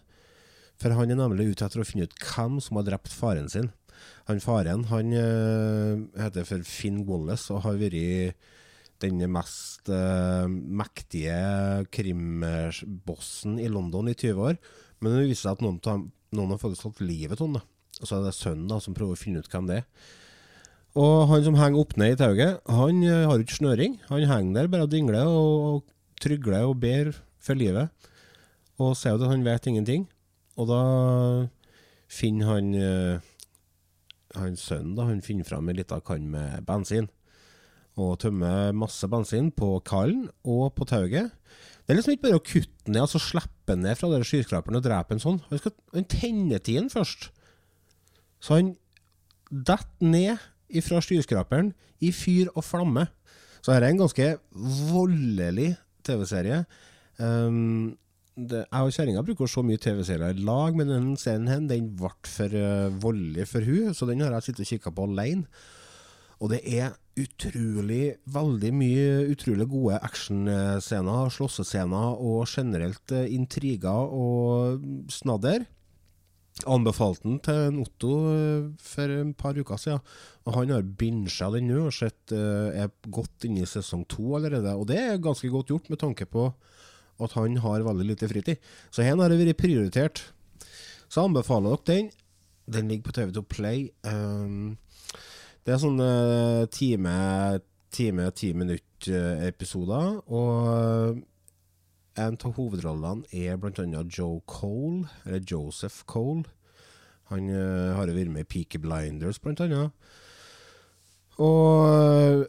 For 0.79 0.95
han 0.95 1.11
er 1.11 1.19
nemlig 1.19 1.49
ute 1.51 1.65
etter 1.65 1.81
å 1.81 1.87
finne 1.87 2.07
ut 2.07 2.15
hvem 2.23 2.61
som 2.63 2.79
har 2.79 2.87
drept 2.87 3.11
faren 3.11 3.49
sin. 3.51 3.73
Han 4.29 4.39
faren 4.39 4.85
han 4.87 5.11
heter 5.11 6.47
for 6.47 6.63
Finn 6.63 7.01
Wallace 7.09 7.51
og 7.51 7.65
har 7.65 7.75
vært 7.81 8.37
den 9.03 9.21
mest 9.31 9.89
uh, 9.91 10.45
mektige 10.49 11.35
krimbossen 11.93 13.59
i 13.61 13.69
London 13.71 14.11
i 14.11 14.15
20 14.15 14.47
år. 14.49 14.57
Men 14.99 15.15
det 15.15 15.27
viser 15.29 15.47
seg 15.47 15.57
at 15.57 15.63
noen, 15.65 15.77
tar, 15.83 16.01
noen 16.35 16.53
har 16.53 16.61
faktisk 16.61 16.87
tatt 16.87 17.03
livet 17.05 17.39
av 17.39 17.47
ham. 17.47 17.61
Og 17.99 18.07
så 18.07 18.17
er 18.17 18.25
det 18.27 18.35
sønnen 18.37 18.67
da, 18.71 18.79
som 18.83 18.95
prøver 18.95 19.15
å 19.15 19.19
finne 19.19 19.43
ut 19.43 19.49
hvem 19.51 19.69
det 19.69 19.81
er. 19.81 19.87
Og 20.99 21.29
han 21.29 21.43
som 21.45 21.57
henger 21.59 21.79
opp 21.83 21.95
ned 22.01 22.15
i 22.15 22.19
tauet, 22.19 22.59
han 22.67 23.01
uh, 23.05 23.29
har 23.31 23.43
ikke 23.43 23.59
snøring. 23.61 23.99
Han 24.09 24.27
henger 24.29 24.59
der 24.59 24.71
bare 24.73 24.87
og 24.87 24.93
dingler 24.93 25.29
og, 25.29 25.65
og 25.69 26.23
trygler 26.23 26.67
og 26.67 26.79
ber 26.81 27.13
for 27.39 27.59
livet. 27.59 27.93
Og 28.79 28.95
sier 28.97 29.15
jo 29.15 29.23
at 29.23 29.31
han 29.31 29.45
vet 29.47 29.69
ingenting. 29.69 30.07
Og 30.59 30.67
da 30.71 30.83
finner 32.09 32.55
han 32.55 32.73
uh, 32.75 33.29
han 34.37 34.57
sønnen 34.59 34.93
da, 34.97 35.07
han 35.09 35.23
finner 35.25 35.47
fram 35.47 35.69
en 35.69 35.77
liten 35.77 36.03
kann 36.05 36.27
med 36.29 36.65
bensin. 36.67 37.09
Og 37.99 38.19
tømme 38.21 38.71
masse 38.77 39.07
bensin 39.11 39.49
på 39.51 39.73
kallen 39.87 40.29
og 40.47 40.71
på 40.77 40.87
tauet. 40.87 41.33
Det 41.89 41.93
er 41.93 41.97
liksom 41.97 42.13
ikke 42.13 42.27
bare 42.27 42.39
å 42.39 42.45
kutte 42.45 42.91
ned, 42.91 43.01
altså 43.01 43.19
slippe 43.21 43.75
ned 43.75 43.97
fra 43.97 44.11
den 44.11 44.25
skyskraperen 44.27 44.77
og 44.77 44.85
drepe 44.85 45.15
en 45.15 45.23
sånn. 45.23 45.39
Han 45.49 45.61
skal 45.61 45.73
han 45.95 46.05
tenner 46.11 46.61
tiden 46.63 46.89
først. 46.93 47.31
Så 48.39 48.59
han 48.59 48.75
detter 49.49 50.05
ned 50.05 50.83
fra 50.85 51.01
skyskraperen 51.03 51.73
i 52.05 52.11
fyr 52.15 52.51
og 52.53 52.63
flamme. 52.67 53.07
Så 53.59 53.73
dette 53.73 53.81
er 53.81 53.89
en 53.89 54.03
ganske 54.03 54.27
voldelig 54.93 55.73
TV-serie. 56.05 56.61
Um, 57.17 57.97
det, 58.37 58.63
jeg 58.63 58.85
og 58.85 58.93
kjerringa 58.95 59.25
bruker 59.25 59.47
å 59.47 59.51
se 59.51 59.63
mye 59.65 59.81
TV-serier 59.81 60.37
i 60.37 60.45
lag, 60.47 60.77
men 60.77 60.93
den 60.93 61.09
serien 61.19 61.49
her, 61.51 61.65
den 61.67 61.89
ble 61.99 62.13
for 62.29 62.53
uh, 62.53 62.87
voldelig 63.01 63.49
for 63.51 63.65
hun, 63.65 63.91
så 63.97 64.07
den 64.07 64.23
har 64.23 64.37
jeg 64.37 64.51
sittet 64.51 64.63
og 64.67 64.71
kikka 64.75 64.93
på 64.95 65.09
alene. 65.09 65.65
Og 66.39 66.53
det 66.53 66.61
er 66.71 66.93
utrolig, 67.19 68.15
veldig 68.31 68.69
mye 68.75 69.07
utrolig 69.33 69.67
gode 69.69 69.97
actionscener, 70.07 71.33
slåssescener 71.35 72.21
og 72.23 72.45
generelt 72.47 73.11
eh, 73.15 73.27
intriger 73.35 74.13
og 74.15 74.85
snadder. 75.11 75.65
Anbefalte 76.67 77.23
den 77.27 77.37
til 77.43 77.81
Otto 77.83 78.13
eh, 78.31 78.69
for 78.83 79.15
et 79.19 79.35
par 79.39 79.59
uker 79.59 79.79
siden, 79.79 80.03
og 80.47 80.55
han 80.55 80.73
har 80.75 80.87
binsja 80.99 81.51
den 81.53 81.69
nå 81.71 81.85
og 81.89 81.95
sett, 81.95 82.33
eh, 82.35 82.85
er 82.85 83.11
godt 83.11 83.47
inne 83.47 83.65
i 83.65 83.69
sesong 83.69 84.05
to 84.11 84.31
allerede. 84.39 84.75
Og 84.79 84.87
det 84.91 84.99
er 85.03 85.23
ganske 85.23 85.51
godt 85.51 85.73
gjort 85.73 85.91
med 85.91 86.01
tanke 86.03 86.27
på 86.29 86.49
at 87.19 87.35
han 87.35 87.59
har 87.59 87.83
veldig 87.83 88.07
lite 88.13 88.31
fritid. 88.31 88.63
Så 88.95 89.03
her 89.03 89.19
har 89.19 89.31
det 89.31 89.41
vært 89.41 89.59
prioritert. 89.59 90.23
Så 91.11 91.25
anbefaler 91.27 91.75
dere 91.75 91.95
den. 91.95 92.11
Den 92.69 92.87
ligger 92.87 93.09
på 93.09 93.15
TV2 93.17 93.43
Play. 93.49 93.89
Um, 94.05 94.77
det 95.69 95.75
er 95.75 95.81
sånne 95.83 96.05
time, 96.73 97.15
time, 97.93 98.23
ti 98.33 98.47
minutt-episoder. 98.57 100.15
Og 100.33 101.19
en 102.17 102.37
av 102.41 102.55
hovedrollene 102.57 103.29
er 103.29 103.59
bl.a. 103.61 103.83
Joe 104.09 104.39
Cole, 104.49 105.03
eller 105.27 105.43
Joseph 105.45 106.07
Cole. 106.09 106.49
Han 107.29 107.51
eh, 107.53 107.91
har 107.93 108.09
jo 108.09 108.15
vært 108.15 108.33
med 108.33 108.47
i 108.47 108.49
Peaky 108.49 108.81
Blinders, 108.81 109.37
blant 109.43 109.61
annet. 109.61 109.93
Og 111.37 112.47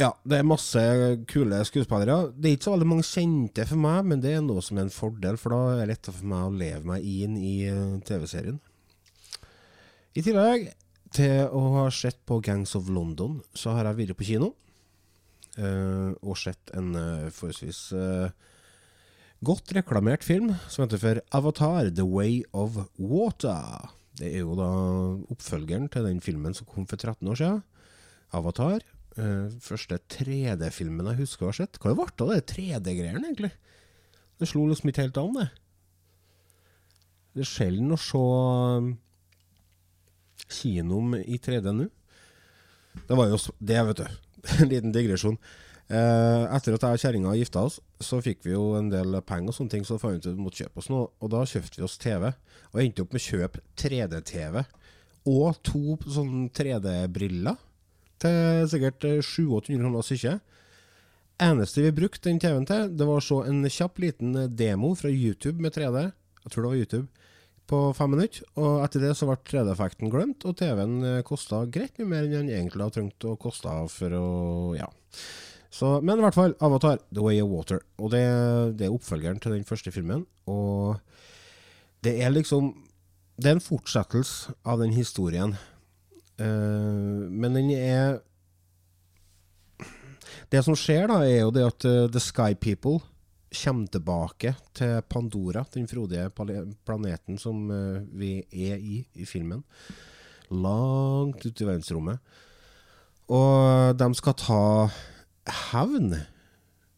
ja, 0.00 0.08
det 0.24 0.38
er 0.38 0.48
masse 0.48 0.84
kule 1.28 1.58
skuespillere. 1.68 2.30
Det 2.32 2.48
er 2.48 2.56
ikke 2.56 2.70
så 2.70 2.72
veldig 2.78 2.88
mange 2.94 3.04
kjente 3.10 3.66
for 3.68 3.82
meg, 3.84 4.08
men 4.08 4.24
det 4.24 4.32
er 4.38 4.46
noe 4.46 4.64
som 4.64 4.80
er 4.80 4.88
en 4.88 4.94
fordel, 4.94 5.36
for 5.36 5.52
da 5.52 5.60
er 5.74 5.82
det 5.82 5.90
lettere 5.92 6.16
for 6.16 6.30
meg 6.32 6.48
å 6.48 6.56
leve 6.64 6.94
meg 6.94 7.04
inn 7.12 7.36
i 7.36 7.58
eh, 7.68 8.00
TV-serien. 8.08 8.56
I 10.16 10.24
tillegg 10.24 10.70
til 11.14 11.48
å 11.54 11.62
ha 11.78 11.86
sett 11.94 12.20
på 12.26 12.40
Gangs 12.44 12.74
of 12.78 12.90
London, 12.92 13.38
så 13.56 13.76
har 13.76 13.88
jeg 13.88 14.00
vært 14.00 14.18
på 14.18 14.28
kino. 14.28 14.52
Uh, 15.54 16.10
og 16.26 16.34
sett 16.40 16.72
en 16.74 16.96
uh, 16.98 17.30
forholdsvis 17.30 17.80
uh, 17.94 18.26
godt 19.46 19.70
reklamert 19.76 20.24
film 20.26 20.48
som 20.66 20.82
heter 20.82 20.98
for 20.98 21.20
Avatar 21.38 21.92
The 21.94 22.06
Way 22.08 22.40
of 22.50 22.80
Water. 22.98 23.92
Det 24.18 24.32
er 24.32 24.42
jo 24.42 24.56
da 24.58 24.70
oppfølgeren 25.30 25.86
til 25.94 26.08
den 26.08 26.18
filmen 26.24 26.56
som 26.58 26.66
kom 26.70 26.88
for 26.90 26.98
13 26.98 27.30
år 27.30 27.38
siden. 27.38 27.62
Avatar. 28.34 28.82
Første 29.62 30.00
3D-filmen 30.10 31.06
jeg 31.12 31.20
husker 31.20 31.46
å 31.46 31.52
ha 31.52 31.54
sett. 31.54 31.78
Hva 31.78 31.92
ble 31.94 32.06
det 32.10 32.24
av 32.24 32.32
det 32.32 32.40
3D-greiene, 32.50 33.22
egentlig? 33.28 33.52
Det 34.42 34.48
slo 34.50 34.64
liksom 34.66 34.90
ikke 34.90 35.04
helt 35.04 35.20
an, 35.22 35.36
det. 35.38 35.46
Det 37.34 37.44
er 37.44 37.50
sjelden 37.50 37.94
å 37.94 37.98
se 37.98 38.22
um, 40.44 40.48
kino 40.52 41.02
i 41.24 41.38
3D 41.38 41.72
nå. 41.74 41.90
Det 43.08 43.16
var 43.16 43.28
jo 43.28 43.38
også... 43.38 43.52
det, 43.58 43.82
vet 43.90 44.02
du. 44.02 44.06
En 44.60 44.68
liten 44.68 44.92
digresjon. 44.92 45.38
Eh, 45.84 46.44
etter 46.56 46.74
at 46.76 46.84
jeg 46.86 46.96
og 46.96 47.02
kjerringa 47.02 47.34
gifta 47.36 47.64
oss, 47.68 47.76
så 48.00 48.20
fikk 48.24 48.46
vi 48.46 48.54
jo 48.54 48.72
en 48.78 48.88
del 48.92 49.18
penger 49.26 49.52
og 49.52 49.56
sånne 49.58 49.74
ting, 49.74 49.84
så 49.84 49.98
fant 50.00 50.24
vi 50.24 50.32
ut 50.32 50.40
måtte 50.40 50.62
kjøpe 50.62 50.80
oss 50.80 50.88
noe. 50.92 51.10
Og 51.20 51.32
da 51.34 51.42
kjøpte 51.48 51.80
vi 51.80 51.84
oss 51.84 51.98
TV, 52.00 52.30
og 52.72 52.80
endte 52.80 53.04
opp 53.04 53.12
med 53.12 53.20
å 53.20 53.26
kjøpe 53.26 53.62
3D-TV. 53.80 54.62
Og 55.32 55.60
to 55.64 55.98
sånne 56.16 56.48
3D-briller 56.56 57.60
til 58.24 58.68
sikkert 58.72 59.04
700-800 59.04 59.80
kroner 59.82 60.06
stykket. 60.08 60.60
Eneste 61.44 61.82
vi 61.82 61.92
brukte 61.96 62.28
den 62.28 62.38
TV-en 62.40 62.68
til, 62.68 62.90
det 62.94 63.06
var 63.08 63.24
så 63.24 63.40
en 63.48 63.64
kjapp 63.66 63.98
liten 64.00 64.36
demo 64.54 64.92
fra 64.96 65.10
YouTube 65.10 65.60
med 65.60 65.74
3D. 65.74 66.04
Jeg 66.44 66.52
tror 66.52 66.62
det 66.62 66.70
var 66.70 66.80
YouTube. 66.80 67.30
På 67.70 67.78
fem 67.96 68.12
minutter. 68.12 68.44
Og 68.60 68.82
etter 68.84 69.06
det 69.06 69.14
så 69.16 69.28
ble 69.28 69.38
3D-effekten 69.40 70.12
glemt, 70.12 70.44
og 70.44 70.58
TV-en 70.60 71.22
kosta 71.24 71.64
greit 71.72 71.96
mye 72.00 72.10
mer 72.10 72.26
enn 72.26 72.34
den 72.36 72.52
egentlig 72.52 72.84
hadde 72.84 72.98
trengt 72.98 73.26
å 73.30 73.38
koste 73.40 73.72
for 73.94 74.20
å 74.20 74.28
Ja. 74.78 74.90
Så, 75.74 75.96
men 76.06 76.20
i 76.20 76.22
hvert 76.22 76.36
fall, 76.36 76.52
Avatar, 76.62 77.00
The 77.10 77.22
Way 77.24 77.40
of 77.42 77.50
Water. 77.50 77.80
Og 77.98 78.12
det, 78.12 78.22
det 78.78 78.86
er 78.86 78.94
oppfølgeren 78.94 79.40
til 79.42 79.56
den 79.56 79.66
første 79.66 79.90
filmen. 79.90 80.22
Og 80.46 81.00
det 82.04 82.20
er 82.22 82.30
liksom 82.30 82.74
Det 83.34 83.50
er 83.50 83.56
en 83.56 83.64
fortsettelse 83.64 84.52
av 84.62 84.78
den 84.78 84.92
historien. 84.94 85.56
Uh, 86.38 87.26
men 87.30 87.54
den 87.54 87.70
er 87.74 88.20
Det 90.52 90.62
som 90.62 90.76
skjer, 90.78 91.08
da, 91.10 91.24
er 91.26 91.40
jo 91.40 91.50
det 91.50 91.66
at 91.66 91.86
uh, 91.88 92.06
The 92.06 92.22
Sky 92.22 92.54
People 92.54 93.00
kommer 93.56 93.90
tilbake 93.92 94.54
til 94.76 95.00
Pandora, 95.08 95.64
den 95.74 95.88
frodige 95.90 96.28
planeten 96.84 97.38
som 97.40 97.70
eh, 97.70 98.02
vi 98.12 98.36
er 98.52 98.76
i 98.76 99.00
i 99.14 99.24
filmen. 99.24 99.64
Langt 100.50 101.46
ute 101.46 101.64
i 101.64 101.66
verdensrommet. 101.66 102.18
Og 103.32 103.96
de 103.96 104.08
skal 104.14 104.36
ta 104.38 104.62
hevn. 105.70 106.14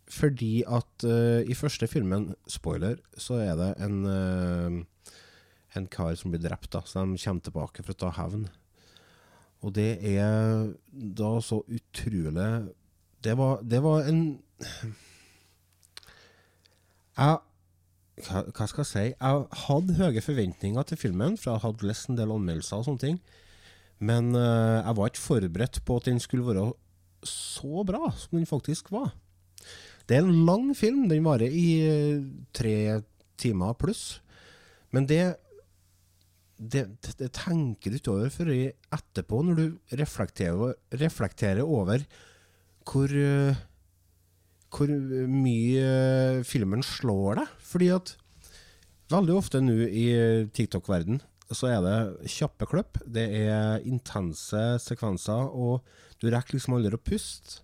Fordi 0.06 0.62
at 0.62 1.04
uh, 1.04 1.42
i 1.42 1.54
første 1.54 1.88
filmen, 1.90 2.28
spoiler, 2.48 3.00
så 3.18 3.40
er 3.42 3.56
det 3.58 3.72
en 3.82 3.96
uh, 4.06 4.76
en 5.76 5.88
kar 5.92 6.14
som 6.18 6.32
blir 6.32 6.42
drept, 6.42 6.70
da, 6.72 6.82
så 6.84 7.04
de 7.04 7.20
kommer 7.20 7.44
tilbake 7.44 7.84
for 7.84 7.94
å 7.94 8.00
ta 8.04 8.12
hevn. 8.20 8.46
Og 9.64 9.74
det 9.76 9.96
er 10.04 10.72
da 10.92 11.30
så 11.42 11.62
utrolig 11.64 12.50
Det 13.24 13.32
var, 13.38 13.62
det 13.64 13.80
var 13.82 14.06
en 14.06 14.20
Jeg 17.16 17.42
hva, 18.16 18.64
skal 18.64 18.80
jeg 18.80 18.88
si? 18.88 19.04
Jeg 19.12 19.42
hadde 19.66 19.96
høye 19.98 20.22
forventninger 20.24 20.86
til 20.88 21.00
filmen, 21.00 21.36
for 21.36 21.52
jeg 21.52 21.64
hadde 21.66 21.88
lest 21.88 22.08
en 22.08 22.16
del 22.16 22.32
anmeldelser 22.32 22.80
og 22.80 22.86
sånne 22.86 23.02
ting. 23.02 23.18
Men 24.00 24.30
uh, 24.36 24.80
jeg 24.80 24.96
var 24.96 25.10
ikke 25.10 25.24
forberedt 25.24 25.80
på 25.84 25.98
at 26.00 26.08
den 26.08 26.20
skulle 26.22 26.46
være 26.46 26.70
så 27.26 27.84
bra 27.88 28.08
som 28.16 28.38
den 28.38 28.48
faktisk 28.48 28.88
var. 28.94 29.10
Det 30.08 30.16
er 30.16 30.24
en 30.24 30.46
lang 30.46 30.70
film. 30.76 31.08
Den 31.10 31.24
varer 31.26 31.50
i 31.50 31.66
eh, 31.82 32.22
tre 32.54 33.02
timer 33.40 33.74
pluss. 33.74 34.20
Men 34.94 35.08
det 35.10 35.36
det, 36.56 36.86
det, 37.04 37.16
det 37.18 37.32
tenker 37.36 37.92
du 37.92 37.98
ikke 37.98 38.12
over 38.14 38.30
før 38.32 38.50
etterpå, 38.54 39.40
når 39.44 39.58
du 39.58 39.96
reflekterer, 39.98 40.76
reflekterer 41.02 41.60
over 41.60 42.06
hvor 42.86 43.12
eh, 43.12 43.58
hvor 44.72 44.90
mye 45.30 46.42
filmen 46.46 46.82
slår 46.84 47.42
deg. 47.42 47.54
Fordi 47.70 47.90
at 47.94 48.16
veldig 49.12 49.36
ofte 49.38 49.62
nå 49.62 49.78
i 49.86 50.08
TikTok-verden 50.56 51.22
så 51.54 51.68
er 51.70 51.84
det 51.84 52.30
kjappe 52.32 52.66
klipp, 52.66 52.98
det 53.06 53.28
er 53.44 53.84
intense 53.86 54.62
sekvenser, 54.82 55.46
og 55.54 55.84
du 56.18 56.26
rekker 56.32 56.56
liksom 56.56 56.74
aldri 56.74 56.98
å 56.98 57.02
puste. 57.06 57.62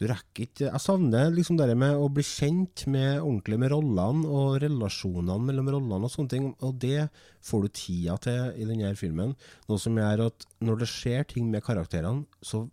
Du 0.00 0.08
rekker 0.10 0.48
ikke 0.48 0.66
Jeg 0.66 0.82
savner 0.82 1.28
liksom 1.30 1.58
det 1.60 1.76
med 1.78 1.94
å 1.94 2.08
bli 2.10 2.24
kjent 2.26 2.86
med 2.90 3.20
ordentlig 3.20 3.58
med 3.62 3.70
rollene 3.70 4.26
og 4.26 4.56
relasjonene 4.64 5.36
mellom 5.46 5.68
rollene 5.70 6.08
og 6.08 6.10
sånne 6.10 6.32
ting. 6.32 6.48
Og 6.64 6.74
det 6.82 7.06
får 7.46 7.62
du 7.62 7.68
tida 7.76 8.16
til 8.24 8.56
i 8.58 8.66
denne 8.66 8.90
filmen. 8.98 9.36
Noe 9.70 9.78
som 9.78 9.98
gjør 10.00 10.24
at 10.26 10.46
når 10.64 10.82
det 10.82 10.90
skjer 10.90 11.28
ting 11.30 11.52
med 11.52 11.62
karakterene, 11.62 12.24
så 12.42 12.64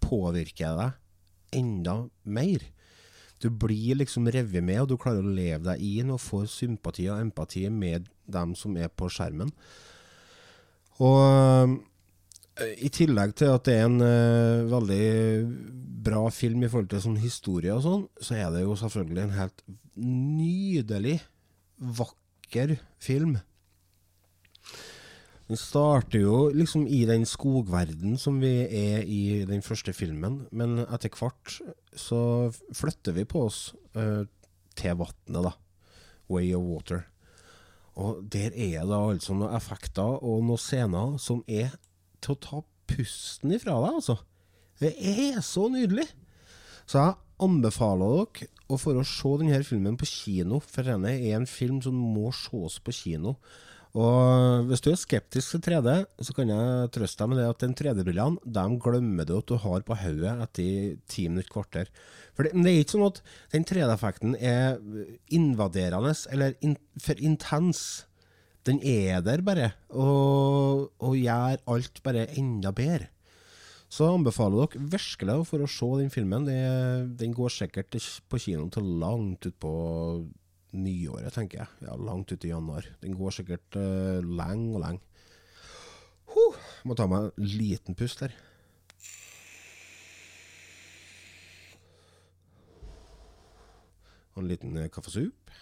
påvirker 0.00 0.64
jeg 0.64 0.78
deg 0.78 1.60
enda 1.60 1.98
mer. 2.24 2.64
Du 3.42 3.48
blir 3.50 3.98
liksom 3.98 4.28
revet 4.30 4.62
med, 4.64 4.80
og 4.82 4.92
du 4.92 4.98
klarer 5.00 5.24
å 5.24 5.34
leve 5.34 5.64
deg 5.66 5.82
inn 5.82 6.12
og 6.14 6.22
får 6.22 6.46
sympati 6.52 7.08
og 7.10 7.22
empati 7.24 7.66
med 7.72 8.06
dem 8.30 8.54
som 8.58 8.76
er 8.78 8.92
på 8.92 9.10
skjermen. 9.10 9.50
Og 11.02 11.18
eh, 12.62 12.74
i 12.86 12.90
tillegg 12.92 13.34
til 13.40 13.50
at 13.50 13.66
det 13.66 13.76
er 13.80 13.86
en 13.88 14.00
uh, 14.04 14.70
veldig 14.70 15.06
bra 16.06 16.26
film 16.34 16.62
i 16.62 16.70
forhold 16.70 16.90
til 16.92 17.02
sånn 17.02 17.20
historie 17.22 17.74
og 17.74 17.84
sånn, 17.84 18.04
så 18.20 18.36
er 18.38 18.50
det 18.54 18.64
jo 18.64 18.76
selvfølgelig 18.78 19.22
en 19.24 19.38
helt 19.38 19.64
nydelig, 19.96 21.16
vakker 21.82 22.76
film. 23.02 23.38
Den 25.50 25.58
starter 25.58 26.22
jo 26.22 26.36
liksom 26.54 26.86
i 26.86 27.02
den 27.08 27.26
skogverden 27.28 28.14
som 28.20 28.38
vi 28.40 28.52
er 28.64 29.02
i 29.04 29.42
den 29.48 29.64
første 29.64 29.94
filmen, 29.96 30.44
men 30.54 30.78
etter 30.84 31.12
hvert 31.12 31.58
så 31.98 32.50
flytter 32.74 33.16
vi 33.16 33.24
på 33.28 33.46
oss 33.48 33.72
eh, 33.98 34.24
til 34.78 34.98
vannet, 35.00 35.40
da. 35.48 35.54
Way 36.32 36.52
of 36.56 36.64
Water. 36.64 37.06
Og 38.00 38.22
der 38.32 38.54
er 38.54 38.86
det 38.88 38.98
altså 38.98 39.36
noen 39.36 39.56
effekter 39.56 40.22
og 40.24 40.44
noen 40.46 40.60
scener 40.60 41.18
som 41.20 41.42
er 41.44 41.74
til 42.22 42.36
å 42.36 42.40
ta 42.40 42.62
pusten 42.92 43.52
ifra 43.52 43.76
deg, 43.82 43.98
altså. 44.00 44.18
Det 44.80 44.94
er 44.96 45.42
så 45.44 45.68
nydelig! 45.70 46.08
Så 46.88 46.98
jeg 46.98 47.18
anbefaler 47.42 48.16
dere 48.16 48.48
å 48.72 48.78
få 48.80 48.94
å 48.96 49.04
se 49.06 49.34
denne 49.40 49.60
filmen 49.66 49.98
på 50.00 50.08
kino, 50.08 50.58
for 50.64 50.86
denne 50.86 51.12
er 51.12 51.36
en 51.36 51.48
film 51.48 51.82
som 51.84 51.94
må 51.94 52.32
ses 52.34 52.78
på 52.82 52.94
kino. 52.96 53.36
Og 53.92 54.64
hvis 54.70 54.80
du 54.80 54.88
er 54.88 54.96
skeptisk 54.96 55.52
til 55.52 55.62
3D, 55.66 55.94
så 56.24 56.32
kan 56.32 56.48
jeg 56.48 56.92
trøste 56.94 57.20
deg 57.20 57.28
med 57.28 57.40
det 57.42 57.48
at 57.50 57.60
den 57.60 57.74
3D-brillene 57.76 58.54
de 58.56 58.78
glemmer 58.80 59.28
du 59.28 59.34
at 59.36 59.50
du 59.50 59.58
har 59.60 59.84
på 59.84 59.98
hodet 60.00 60.32
etter 60.46 60.94
ti 61.12 61.26
minutter, 61.28 61.52
kvarter. 61.52 61.90
For 62.32 62.48
det, 62.48 62.54
men 62.56 62.64
det 62.64 62.72
er 62.72 62.86
ikke 62.86 62.94
sånn 62.94 63.10
at 63.10 63.20
den 63.52 63.68
3D-effekten 63.68 64.38
er 64.40 64.80
invaderende 65.28 66.14
eller 66.32 66.56
in, 66.64 66.78
for 66.96 67.20
intens. 67.20 68.06
Den 68.64 68.80
er 68.80 69.20
der 69.26 69.44
bare, 69.44 69.72
og, 69.90 70.88
og 71.02 71.18
gjør 71.18 71.60
alt 71.74 72.02
bare 72.06 72.30
enda 72.38 72.72
bedre. 72.72 73.10
Så 73.92 74.08
anbefaler 74.08 74.70
dere 74.72 74.86
virkelig 74.94 75.34
for 75.50 75.60
å 75.60 75.68
se 75.68 75.88
den 76.00 76.12
filmen. 76.14 76.46
Den 77.18 77.34
går 77.36 77.52
sikkert 77.52 77.92
på 78.24 78.40
kino 78.40 78.70
til 78.72 78.88
langt 79.02 79.50
utpå 79.50 79.72
nyåret, 80.72 81.32
tenker 81.34 81.62
jeg. 81.62 81.80
Ja, 81.86 81.96
Langt 82.00 82.32
ut 82.32 82.44
i 82.44 82.52
januar. 82.52 82.86
Den 83.02 83.16
går 83.18 83.34
sikkert 83.36 83.76
uh, 83.76 84.20
lenge 84.24 84.72
og 84.76 84.82
lenge. 84.84 85.02
Huh, 86.32 86.56
må 86.88 86.96
ta 86.96 87.06
meg 87.10 87.28
en 87.28 87.50
liten 87.58 87.98
pust 87.98 88.24
her. 88.24 88.32
Og 94.32 94.40
en 94.42 94.48
liten 94.48 94.76
uh, 94.80 94.88
kaffesup. 94.92 95.52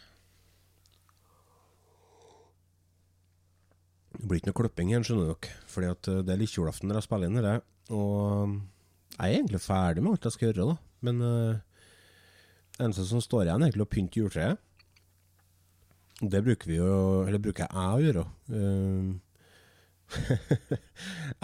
Det 4.20 4.29
blir 4.29 4.38
ikke 4.40 4.51
noe 4.51 4.61
klipping 4.61 4.92
igjen, 4.92 5.07
skjønner 5.07 5.33
dere. 5.33 5.59
Fordi 5.70 5.90
at 5.90 6.12
uh, 6.12 6.23
det 6.23 6.35
er 6.35 6.42
litt 6.44 6.55
julaften 6.55 6.90
når 6.90 7.01
jeg 7.01 7.09
spiller 7.09 7.31
inn 7.31 7.40
dette. 7.40 7.59
Og 7.90 8.55
jeg 9.16 9.27
er 9.27 9.37
egentlig 9.40 9.64
ferdig 9.64 10.05
med 10.05 10.14
alt 10.14 10.31
jeg 10.31 10.37
skal 10.38 10.51
gjøre, 10.53 10.70
da. 10.70 10.79
Men 11.09 11.23
uh, 11.25 11.59
det 12.77 12.87
eneste 12.87 13.11
som 13.11 13.23
står 13.25 13.49
igjen, 13.49 13.64
er 13.64 13.73
egentlig 13.73 13.88
å 13.88 13.94
pynte 13.96 14.23
juletreet. 14.23 14.66
Det 16.20 16.42
bruker 16.44 16.68
vi 16.68 16.76
jo 16.76 17.24
Eller 17.24 17.40
bruker 17.40 17.64
jeg 17.64 17.72
å 17.80 18.00
gjøre. 18.04 18.24
Uh, 18.52 19.14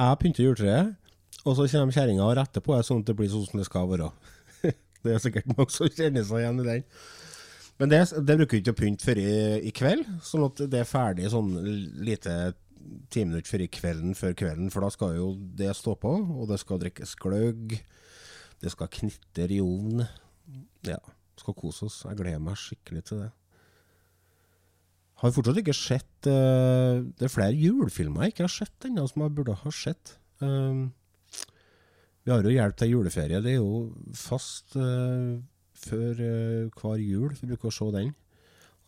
jeg 0.01 0.19
pynter 0.21 0.43
juletreet, 0.43 0.97
og 1.45 1.55
så 1.55 1.69
kommer 1.71 1.95
kjerringa 1.95 2.25
og 2.27 2.35
retter 2.39 2.65
på 2.65 2.75
det, 2.75 2.83
sånn 2.89 3.05
at 3.05 3.13
det 3.13 3.15
blir 3.19 3.31
sånn 3.31 3.47
som 3.47 3.61
det 3.61 3.69
skal 3.69 3.87
være. 3.89 4.11
det 5.07 5.15
er 5.15 5.23
sikkert 5.23 5.53
mange 5.53 5.71
som 5.73 5.89
kjenner 5.89 6.27
seg 6.27 6.43
igjen 6.43 6.61
i 6.65 6.67
den. 6.67 6.85
Men 7.79 7.93
det, 7.93 8.01
det 8.27 8.37
bruker 8.41 8.57
vi 8.57 8.63
ikke 8.65 8.75
å 8.75 8.79
pynte 8.81 9.07
før 9.07 9.21
i, 9.21 9.33
i, 9.69 9.73
kveld, 9.77 10.07
sånn 10.25 10.47
at 10.49 10.63
det 10.73 10.81
er 10.81 10.89
ferdig 10.89 11.31
sånn 11.33 11.53
lite 12.03 12.37
ti 13.13 13.25
minutter 13.27 13.51
før 13.51 13.65
i 13.65 13.71
kvelden 13.73 14.17
før 14.17 14.37
kvelden, 14.39 14.71
for 14.73 14.85
da 14.85 14.91
skal 14.95 15.17
jo 15.19 15.31
det 15.59 15.73
stå 15.77 15.97
på, 16.01 16.13
og 16.37 16.49
det 16.51 16.59
skal 16.63 16.81
drikkes 16.83 17.17
gløgg, 17.21 17.77
det 18.63 18.73
skal 18.73 18.93
knitre 18.93 19.51
i 19.53 19.63
ovnen. 19.63 20.07
Ja, 20.87 21.01
skal 21.37 21.57
kose 21.59 21.91
oss. 21.91 22.03
Jeg 22.07 22.19
gleder 22.19 22.41
meg 22.43 22.57
skikkelig 22.61 23.05
til 23.11 23.27
det. 23.27 23.33
Har 25.23 25.33
fortsatt 25.33 25.63
ikke 25.63 25.75
sett 25.77 26.29
uh, 26.29 27.01
Det 27.17 27.25
er 27.25 27.33
flere 27.33 27.57
julefilmer 27.57 28.27
jeg 28.27 28.35
ikke 28.35 28.45
har 28.45 28.53
sett 28.53 28.89
ennå, 28.89 29.07
som 29.09 29.25
jeg 29.25 29.35
burde 29.39 29.57
ha 29.63 29.73
sett. 29.73 30.17
Um, 30.45 30.91
vi 32.27 32.33
har 32.35 32.45
jo 32.45 32.53
Hjelp 32.53 32.77
til 32.77 32.93
juleferie. 32.93 33.41
Det 33.41 33.55
er 33.55 33.61
jo 33.63 33.95
fast 34.19 34.77
uh, 34.77 35.39
før 35.87 36.21
uh, 36.21 36.81
hver 36.83 37.01
jul. 37.01 37.33
Vi 37.39 37.49
bruker 37.49 37.71
å 37.71 37.77
se 37.79 37.89
den. 37.97 38.13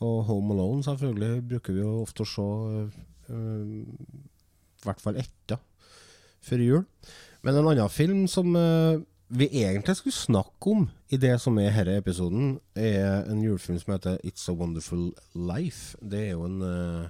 Og 0.05 0.21
Home 0.29 0.55
Alone 0.55 0.85
selvfølgelig 0.87 1.47
bruker 1.49 1.75
vi 1.75 1.83
jo 1.83 1.95
ofte 2.05 2.23
å 2.23 2.31
se 2.31 2.49
i 3.29 4.85
hvert 4.87 5.03
fall 5.03 5.19
etter 5.21 5.59
før 6.47 6.63
jul. 6.63 6.85
Men 7.43 7.59
en 7.59 7.67
annen 7.73 7.91
film 7.93 8.23
som 8.31 8.55
vi 9.29 9.45
egentlig 9.61 9.93
skulle 9.99 10.17
snakke 10.17 10.71
om 10.73 10.87
i 11.13 11.19
det 11.21 11.35
som 11.43 11.59
er 11.61 11.75
denne 11.77 11.99
episoden, 12.01 12.55
er 12.73 13.27
en 13.29 13.43
julefilm 13.45 13.77
som 13.81 13.93
heter 13.95 14.19
It's 14.25 14.49
a 14.49 14.53
Wonderful 14.57 15.13
Life. 15.37 15.97
Det 16.01 16.29
er 16.29 16.33
jo 16.33 16.45
en 16.47 16.63
uh, 16.65 17.09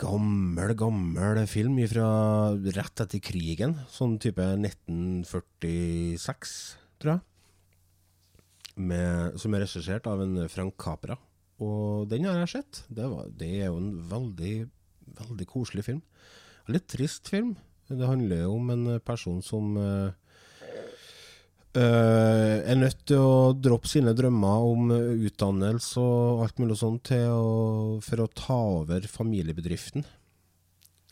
gammel, 0.00 0.74
gammel 0.78 1.46
film 1.50 1.76
fra 1.90 2.08
rett 2.56 3.00
etter 3.04 3.20
krigen. 3.20 3.76
Sånn 3.92 4.18
type 4.22 4.44
1946, 4.56 6.78
tror 7.02 7.12
jeg. 7.16 7.22
Med, 8.74 9.38
som 9.38 9.54
er 9.54 9.60
regissert 9.66 10.06
av 10.10 10.20
en 10.24 10.48
Frank 10.50 10.74
Capra. 10.80 11.16
Og 11.62 12.08
den 12.10 12.24
har 12.26 12.38
jeg 12.40 12.54
sett. 12.56 12.82
Det, 12.88 13.04
var, 13.04 13.28
det 13.28 13.50
er 13.60 13.66
jo 13.68 13.78
en 13.82 13.92
veldig, 14.10 14.56
veldig 15.20 15.46
koselig 15.52 15.84
film. 15.92 16.02
Litt 16.72 16.88
trist 16.88 17.28
film. 17.30 17.54
Det 17.92 18.08
handler 18.08 18.46
jo 18.46 18.56
om 18.56 18.70
en 18.72 18.84
person 19.04 19.42
som 19.44 19.76
uh, 19.76 20.16
Uh, 21.74 22.62
er 22.62 22.76
nødt 22.78 23.00
til 23.10 23.18
å 23.18 23.54
droppe 23.58 23.88
sine 23.90 24.12
drømmer 24.14 24.66
om 24.68 24.92
utdannelse 24.94 25.98
og 25.98 26.44
alt 26.44 26.60
mulig 26.62 26.76
sånt 26.78 27.10
å, 27.18 27.98
for 27.98 28.22
å 28.22 28.28
ta 28.30 28.58
over 28.76 29.08
familiebedriften. 29.10 30.06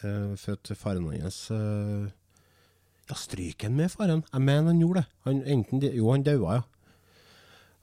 Uh, 0.04 0.38
for 0.38 0.54
at 0.54 0.70
faren 0.78 1.08
hans 1.10 1.44
uh, 1.50 2.06
Ja, 3.08 3.18
stryker 3.18 3.66
han 3.66 3.80
med 3.80 3.90
faren? 3.90 4.22
Jeg 4.30 4.46
mener 4.46 4.70
han 4.70 4.84
gjorde 4.84 5.02
det. 5.02 5.18
Han, 5.26 5.42
enten, 5.56 5.82
jo, 5.88 6.06
han 6.14 6.26
daua, 6.26 6.60
ja. 6.60 6.68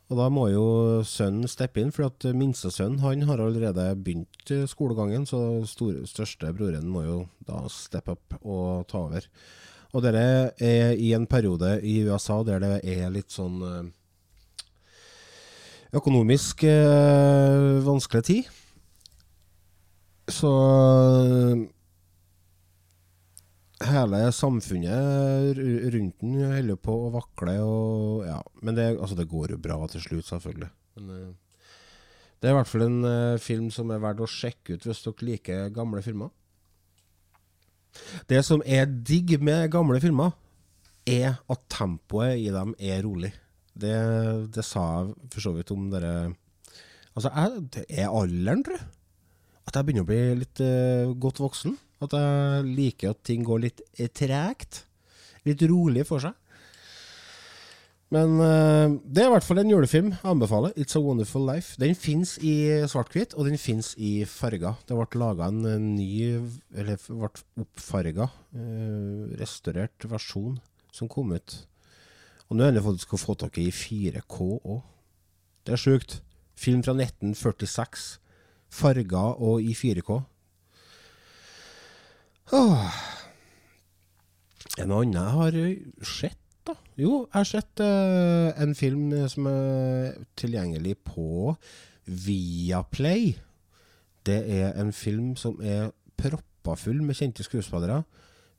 Og 0.10 0.18
da 0.18 0.26
må 0.34 0.48
jo 0.50 0.66
sønnen 1.06 1.52
steppe 1.52 1.84
inn, 1.84 1.92
for 1.94 2.08
at 2.08 2.26
minstesønnen 2.34 3.04
han 3.04 3.28
har 3.30 3.44
allerede 3.44 3.92
begynt 4.02 4.54
skolegangen, 4.72 5.28
så 5.30 5.60
store, 5.70 6.08
største 6.10 6.50
broren 6.56 6.88
må 6.90 7.04
jo 7.06 7.18
da 7.46 7.62
steppe 7.70 8.16
opp 8.16 8.40
og 8.40 8.88
ta 8.90 9.04
over. 9.04 9.28
Og 9.90 10.04
dette 10.06 10.22
er 10.62 10.94
i 11.02 11.14
en 11.18 11.26
periode 11.30 11.80
i 11.82 12.00
USA 12.06 12.44
der 12.46 12.62
det 12.62 12.76
er 12.86 13.10
litt 13.14 13.34
sånn 13.34 13.58
eh, 13.66 13.88
økonomisk 15.98 16.64
øh, 16.70 17.80
vanskelig 17.88 18.24
tid. 18.28 18.52
Så 20.30 20.52
eh, 21.26 21.66
hele 23.90 24.22
samfunnet 24.36 25.58
rundt 25.58 26.22
den 26.22 26.38
holder 26.54 26.78
på 26.78 26.98
å 27.08 27.14
vakle. 27.18 27.58
Og, 27.66 28.26
ja. 28.30 28.40
Men 28.62 28.78
det, 28.78 28.92
altså 29.00 29.18
det, 29.18 29.30
går 29.32 29.56
jo 29.56 29.64
bra 29.64 29.82
til 29.90 30.06
slutt, 30.06 30.30
selvfølgelig. 30.30 30.70
Men, 31.00 31.38
det 32.40 32.48
er 32.48 32.54
i 32.54 32.60
hvert 32.60 32.70
fall 32.72 32.86
en 32.86 33.40
film 33.42 33.66
som 33.74 33.90
er 33.92 34.00
verdt 34.00 34.22
å 34.24 34.30
sjekke 34.30 34.78
ut 34.78 34.86
hvis 34.86 35.02
dere 35.04 35.26
liker 35.28 35.74
gamle 35.76 36.06
filmer. 36.06 36.30
Det 38.30 38.42
som 38.46 38.64
er 38.66 38.88
digg 38.88 39.38
med 39.44 39.70
gamle 39.74 40.00
filmer, 40.04 40.36
er 41.10 41.40
at 41.50 41.66
tempoet 41.72 42.38
i 42.38 42.50
dem 42.54 42.76
er 42.78 43.02
rolig. 43.06 43.32
Det, 43.80 43.96
det 44.54 44.66
sa 44.66 44.86
jeg 45.00 45.32
for 45.34 45.46
så 45.46 45.56
vidt 45.56 45.72
om 45.76 45.90
dere 45.94 46.14
Altså, 47.18 47.32
jeg, 47.34 47.62
det 47.74 47.82
er 48.00 48.14
alderen, 48.16 48.62
tror 48.64 48.78
jeg. 48.78 48.86
At 49.68 49.76
jeg 49.76 49.86
begynner 49.88 50.06
å 50.06 50.08
bli 50.08 50.20
litt 50.40 50.62
uh, 50.64 51.10
godt 51.20 51.42
voksen. 51.44 51.74
At 52.06 52.14
jeg 52.16 52.68
liker 52.78 53.12
at 53.12 53.24
ting 53.28 53.44
går 53.44 53.64
litt 53.66 53.82
uh, 54.00 54.06
tregt. 54.16 54.84
Litt 55.44 55.66
rolig 55.68 56.06
for 56.08 56.24
seg. 56.24 56.38
Men 58.10 58.40
uh, 58.42 58.98
det 59.06 59.22
er 59.22 59.28
i 59.30 59.34
hvert 59.36 59.46
fall 59.46 59.62
en 59.62 59.70
julefilm 59.70 60.10
jeg 60.16 60.32
anbefaler. 60.32 60.74
'It's 60.74 60.98
a 60.98 61.02
Wonderful 61.02 61.46
Life'. 61.46 61.78
Den 61.78 61.94
fins 61.94 62.38
i 62.42 62.82
svart-hvitt, 62.90 63.36
og 63.38 63.46
den 63.46 63.58
fins 63.62 63.94
i 63.98 64.26
farger. 64.26 64.80
Det 64.90 64.98
ble 64.98 65.22
laga 65.22 65.50
en 65.52 65.62
ny, 65.94 66.42
eller 66.74 66.98
ble 67.06 67.30
oppfarga, 67.62 68.30
uh, 68.58 69.30
restaurert 69.38 70.10
versjon 70.10 70.58
som 70.92 71.12
kom 71.12 71.36
ut. 71.38 71.60
Og 72.50 72.58
nå 72.58 72.66
er 72.66 72.74
det 72.74 72.82
faktisk 72.82 73.14
å 73.14 73.22
få 73.22 73.38
tak 73.38 73.62
i 73.62 73.70
4K 73.70 74.40
òg. 74.58 74.82
Det 75.66 75.76
er 75.76 75.84
sjukt. 75.84 76.20
Film 76.58 76.82
fra 76.82 76.96
1946. 76.98 78.10
Farga 78.74 79.22
og 79.38 79.62
i 79.62 79.76
4K. 79.78 80.18
Åh. 82.58 83.00
En 84.82 84.92
annen 84.96 85.14
jeg 85.14 85.36
har 85.38 85.58
sett 86.02 86.42
da? 86.68 86.76
Jo, 87.00 87.26
jeg 87.26 87.38
har 87.38 87.48
sett 87.48 87.84
uh, 87.84 88.50
en 88.60 88.76
film 88.78 89.14
som 89.32 89.48
er 89.52 90.18
tilgjengelig 90.40 90.98
på 91.08 91.56
Viaplay. 92.10 93.36
Det 94.26 94.40
er 94.60 94.76
en 94.82 94.92
film 94.94 95.36
som 95.40 95.60
er 95.62 95.92
proppa 96.20 96.76
full 96.78 97.02
med 97.06 97.18
kjente 97.18 97.46
skuespillere. 97.46 98.04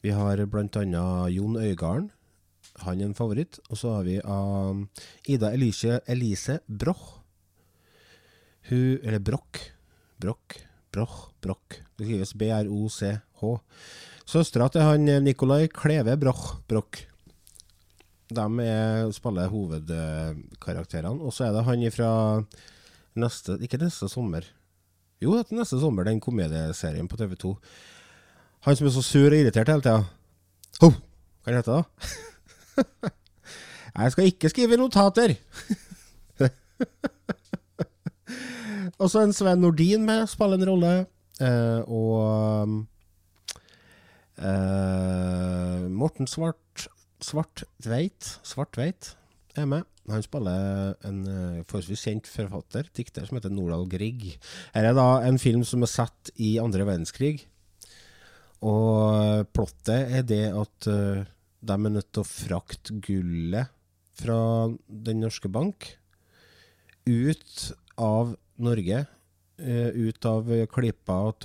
Vi 0.01 0.15
har 0.17 0.41
annet 0.41 1.35
Jon 1.35 1.57
Øigarden. 1.61 2.11
Han 2.85 3.01
er 3.01 3.11
en 3.11 3.15
favoritt. 3.15 3.61
Og 3.69 3.77
så 3.77 3.97
har 3.99 4.07
vi 4.07 4.21
uh, 4.25 4.77
Ida 5.29 5.53
Elise, 5.53 6.01
Elise 6.07 6.61
Broch. 6.67 7.21
Hun 8.71 8.99
Eller 9.03 9.19
Broch. 9.19 9.71
Broch. 10.21 10.57
Broch. 10.93 11.31
Broch. 11.41 11.81
Det 11.99 12.07
skrives 12.07 12.35
B-R-O-C-H. 12.35 13.59
Søstera 14.31 14.69
til 14.71 14.85
han 14.87 15.09
eh, 15.09 15.23
Nicolai 15.23 15.67
Kleve 15.69 16.17
Broch. 16.17 16.61
Broch. 16.69 17.10
De 18.31 18.47
er, 18.65 19.11
spiller 19.15 19.49
hovedkarakterene. 19.51 21.19
Og 21.19 21.33
så 21.35 21.45
er 21.49 21.53
det 21.57 21.65
han 21.67 21.93
fra 21.95 22.11
neste 23.19 23.59
Ikke 23.63 23.79
neste 23.81 24.09
sommer. 24.09 24.43
Jo, 25.21 25.35
det 25.35 25.41
er 25.51 25.57
neste 25.61 25.81
sommer, 25.81 26.05
den 26.07 26.21
komedieserien 26.23 27.09
på 27.11 27.17
TV2. 27.21 27.45
Han 28.65 28.77
som 28.77 28.87
er 28.87 28.91
så 28.95 29.03
sur 29.05 29.29
og 29.29 29.37
irritert 29.37 29.69
hele 29.69 29.83
tida. 29.85 30.05
Ho! 30.81 30.89
Hva 31.45 31.53
heter 31.57 31.67
det 31.67 31.77
da? 31.77 31.83
Jeg 34.01 34.09
skal 34.15 34.29
ikke 34.31 34.51
skrive 34.53 34.81
notater! 34.81 35.31
og 39.01 39.07
så 39.11 39.19
en 39.25 39.37
Sven 39.37 39.61
Nordin 39.65 40.03
med, 40.07 40.21
spiller 40.31 40.57
en 40.61 40.71
rolle. 40.71 40.93
Eh, 41.41 41.81
og 41.89 42.85
eh, 44.39 45.81
Morten 45.89 46.27
Svart 46.29 46.70
Svartveit 47.25 48.35
Svartveit 48.47 49.15
er 49.59 49.67
med. 49.69 49.87
Han 50.11 50.25
spiller 50.25 50.95
en 51.07 51.21
uh, 51.29 51.61
forholdsvis 51.69 52.03
kjent 52.07 52.29
forfatter, 52.31 52.89
dikter, 52.97 53.27
som 53.27 53.39
heter 53.39 53.53
Nordahl 53.53 53.87
Grieg. 53.91 54.33
Her 54.75 54.91
er 54.91 54.97
da 54.97 55.09
en 55.27 55.39
film 55.43 55.63
som 55.67 55.85
er 55.85 55.93
satt 55.93 56.33
i 56.41 56.57
andre 56.63 56.87
verdenskrig. 56.89 57.45
Og 58.67 59.47
plottet 59.55 60.17
er 60.19 60.27
det 60.27 60.47
at 60.51 60.91
uh, 60.91 61.23
de 61.61 61.77
er 61.77 61.95
nødt 61.95 62.11
til 62.11 62.25
å 62.25 62.29
frakte 62.29 62.97
gullet 63.05 63.71
fra 64.21 64.41
Den 64.89 65.23
norske 65.23 65.49
bank 65.53 65.87
ut 67.09 67.71
av 68.01 68.35
Norge. 68.61 69.05
Uh, 69.61 69.91
ut 70.09 70.27
av 70.27 70.49
klypa 70.73 71.21
av 71.29 71.37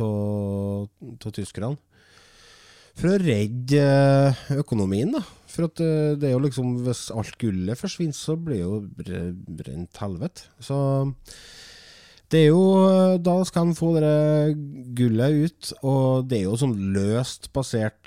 tyskerne. 1.35 1.75
For 2.95 3.12
å 3.12 3.19
redde 3.19 3.84
økonomien, 4.55 5.12
da. 5.17 5.21
For 5.51 5.67
at 5.69 5.77
det 6.19 6.27
er 6.27 6.34
jo 6.36 6.43
liksom 6.43 6.67
Hvis 6.84 7.12
alt 7.15 7.38
gullet 7.39 7.79
forsvinner, 7.79 8.15
så 8.15 8.36
blir 8.39 8.58
det 8.58 8.65
jo 8.65 8.73
brent 9.60 9.93
helvete. 10.01 10.39
Så 10.63 10.75
det 12.31 12.39
er 12.43 12.49
jo 12.51 12.63
Da 13.23 13.36
skal 13.47 13.62
han 13.67 13.77
få 13.77 13.89
det 13.99 14.19
gullet 14.97 15.31
ut, 15.45 15.63
og 15.84 16.08
det 16.29 16.38
er 16.39 16.45
jo 16.49 16.60
sånn 16.60 16.77
løst 16.95 17.43
basert 17.55 18.05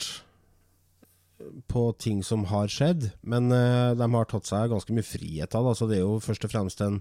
på 1.68 1.82
ting 2.00 2.18
som 2.24 2.44
har 2.50 2.68
skjedd. 2.72 3.02
Men 3.22 3.48
de 3.48 4.14
har 4.16 4.26
tatt 4.28 4.46
seg 4.48 4.70
ganske 4.72 4.92
mye 4.92 5.04
friheter, 5.06 5.62
da, 5.64 5.72
så 5.76 5.86
det 5.88 5.96
er 6.00 6.04
jo 6.04 6.24
først 6.24 6.44
og 6.48 6.52
fremst 6.52 6.80
en, 6.84 6.96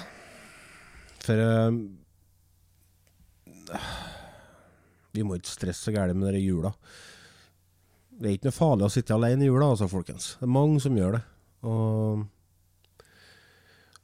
For 1.22 1.38
øh, 1.38 1.74
Vi 5.12 5.22
må 5.22 5.36
ikke 5.36 5.52
stresse 5.52 5.84
så 5.86 5.92
gærent 5.94 6.16
med 6.16 6.32
denne 6.32 6.40
jula. 6.40 6.72
Det 8.12 8.28
er 8.28 8.36
ikke 8.36 8.48
noe 8.48 8.56
farlig 8.56 8.86
å 8.86 8.92
sitte 8.92 9.16
alene 9.16 9.44
i 9.44 9.50
jula, 9.50 9.72
altså, 9.72 9.88
folkens. 9.90 10.36
Det 10.38 10.46
er 10.46 10.56
mange 10.56 10.80
som 10.80 10.96
gjør 10.96 11.18
det. 11.18 11.22
Og, 11.68 12.22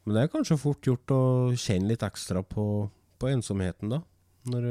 men 0.04 0.16
det 0.16 0.22
er 0.22 0.32
kanskje 0.32 0.60
fort 0.60 0.84
gjort 0.84 1.14
å 1.14 1.22
kjenne 1.56 1.92
litt 1.92 2.04
ekstra 2.04 2.42
på, 2.44 2.66
på 3.18 3.30
ensomheten, 3.30 3.94
da. 3.94 4.02
Når 4.48 4.66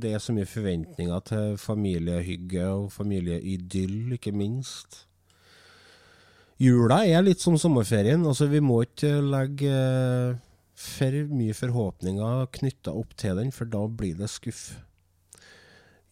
det 0.00 0.12
er 0.14 0.22
så 0.22 0.34
mye 0.34 0.48
forventninger 0.48 1.22
til 1.26 1.56
familiehygge 1.58 2.66
og 2.68 2.90
familieidyll, 2.94 4.12
ikke 4.16 4.32
minst. 4.36 5.04
Jula 6.60 7.00
er 7.08 7.24
litt 7.24 7.40
som 7.40 7.56
sommerferien. 7.58 8.22
altså 8.26 8.46
Vi 8.50 8.60
må 8.60 8.82
ikke 8.84 9.14
legge 9.24 9.72
eh, 9.72 10.38
for 10.76 11.16
mye 11.32 11.56
forhåpninger 11.56 12.46
knytta 12.58 12.92
opp 12.96 13.16
til 13.18 13.40
den, 13.40 13.52
for 13.52 13.68
da 13.68 13.82
blir 13.88 14.18
det 14.18 14.28
skuff. 14.32 14.68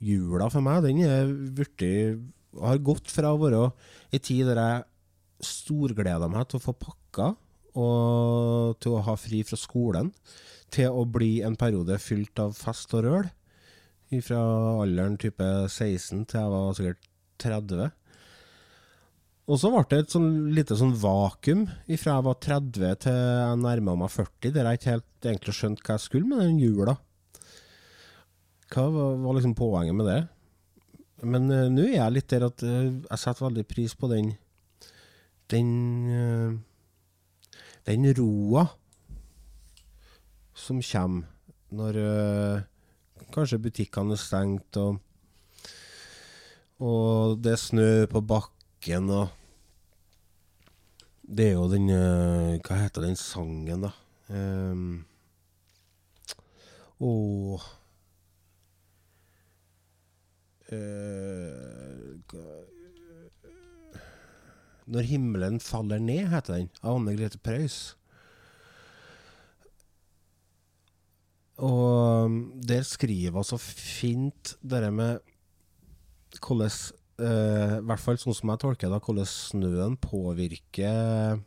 Jula 0.00 0.48
for 0.52 0.64
meg, 0.64 0.86
den 0.86 1.02
er 1.04 1.28
virkelig 1.28 2.18
har 2.56 2.80
gått 2.80 3.10
fra 3.12 3.34
å 3.34 3.40
være 3.40 3.66
ei 4.14 4.20
tid 4.22 4.46
der 4.48 4.60
jeg 4.62 4.86
storgleda 5.44 6.30
meg 6.30 6.48
til 6.48 6.58
å 6.58 6.64
få 6.64 6.74
pakka 6.80 7.32
og 7.78 8.78
til 8.82 8.96
å 8.98 9.04
ha 9.06 9.14
fri 9.18 9.44
fra 9.46 9.58
skolen, 9.60 10.12
til 10.74 10.92
å 10.92 11.06
bli 11.08 11.38
en 11.46 11.56
periode 11.56 11.96
fylt 12.02 12.42
av 12.42 12.56
fest 12.58 12.92
og 12.98 13.06
røl. 13.06 13.30
Fra 14.24 14.40
alderen 14.82 15.18
type 15.20 15.46
16 15.68 16.26
til 16.28 16.40
jeg 16.40 16.52
var 16.52 16.76
sikkert 16.76 17.08
30. 17.44 17.90
Og 19.48 19.56
så 19.56 19.70
ble 19.72 19.84
det 19.88 19.98
et 20.02 20.12
sånn 20.12 20.30
lite 20.52 20.76
sånn 20.76 20.94
vakuum 21.00 21.64
fra 21.96 22.16
jeg 22.18 22.24
var 22.26 22.40
30 22.44 22.96
til 23.04 23.14
jeg 23.16 23.60
nærma 23.62 23.94
meg 24.02 24.12
40, 24.12 24.50
der 24.52 24.68
jeg 24.68 24.80
ikke 24.80 24.96
helt 24.96 25.28
egentlig 25.30 25.54
skjønte 25.56 25.86
hva 25.86 25.96
jeg 25.96 26.04
skulle 26.04 26.28
med 26.28 26.42
den 26.44 26.58
jula. 26.60 26.98
Hva 28.68 28.84
var, 28.92 29.32
liksom 29.38 29.54
poenget 29.56 29.96
med 29.96 30.10
det? 30.10 30.18
Men 31.24 31.48
uh, 31.48 31.64
nå 31.72 31.86
er 31.86 31.96
jeg 31.96 32.14
litt 32.14 32.28
der 32.30 32.44
at 32.50 32.64
uh, 32.66 32.90
jeg 32.92 33.22
setter 33.22 33.46
veldig 33.46 33.64
pris 33.66 33.94
på 33.98 34.10
den 34.12 34.34
Den 35.50 35.70
uh, 36.12 36.58
Den 37.88 38.04
roa 38.12 38.66
som 40.52 40.82
kommer 40.84 41.24
når 41.72 41.96
øh, 41.96 42.58
kanskje 43.32 43.58
butikkene 43.64 44.12
er 44.12 44.20
stengt, 44.20 44.76
og, 44.76 44.98
og 46.84 47.38
det 47.40 47.54
er 47.54 47.62
snø 47.62 47.88
på 48.12 48.20
bakken, 48.20 49.08
og 49.10 49.28
Det 51.28 51.48
er 51.48 51.52
jo 51.52 51.72
den 51.72 51.90
øh, 51.90 52.60
Hva 52.64 52.76
heter 52.76 53.04
den 53.04 53.16
sangen, 53.16 53.82
da? 53.82 53.90
Um, 54.28 55.04
og 57.00 57.60
uh, 60.72 62.77
Når 64.88 65.08
himmelen 65.10 65.60
faller 65.60 66.00
ned, 66.00 66.28
heter 66.32 66.58
den. 66.58 66.70
Av 66.82 66.96
Anne 66.96 67.16
Grete 67.18 67.40
Preus. 67.42 67.94
Og 71.58 72.38
der 72.68 72.84
skriver 72.86 73.40
hun 73.40 73.46
så 73.46 73.58
fint 73.58 74.54
det 74.62 74.92
med 74.94 75.18
hvordan 76.38 76.70
uh, 77.18 77.78
I 77.80 77.86
hvert 77.88 78.02
fall 78.02 78.18
sånn 78.20 78.36
som 78.36 78.52
jeg 78.52 78.62
tolker 78.62 78.92
det, 78.92 79.00
hvordan 79.02 79.26
snøen 79.26 79.96
påvirker 79.98 81.40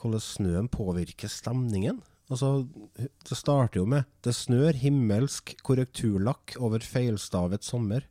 hvordan 0.00 0.22
snøen 0.24 0.68
påvirker 0.72 1.28
stemningen. 1.28 2.00
Altså, 2.30 2.64
det 2.96 3.36
starter 3.36 3.80
jo 3.80 3.86
med 3.86 4.04
'Det 4.22 4.34
snør 4.34 4.72
himmelsk 4.72 5.56
korrekturlakk 5.62 6.56
over 6.60 6.78
feilstavet 6.78 7.60
sommer'. 7.64 8.06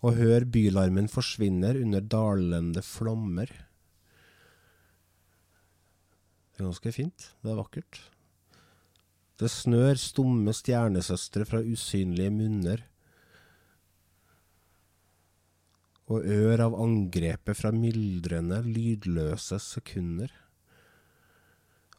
Og 0.00 0.16
hør 0.16 0.46
bylarmen 0.48 1.10
forsvinner 1.12 1.76
under 1.82 2.00
dalende 2.00 2.82
flommer. 2.84 3.50
Det 6.50 6.62
er 6.62 6.68
ganske 6.70 6.92
fint. 6.92 7.26
Det 7.42 7.52
er 7.52 7.60
vakkert. 7.60 8.00
Det 9.40 9.48
snør 9.48 9.96
stumme 10.00 10.52
stjernesøstre 10.56 11.46
fra 11.48 11.60
usynlige 11.64 12.32
munner. 12.32 12.82
Og 16.10 16.26
ør 16.26 16.64
av 16.66 16.76
angrepet 16.80 17.56
fra 17.56 17.70
myldrende, 17.72 18.60
lydløse 18.66 19.60
sekunder. 19.62 20.32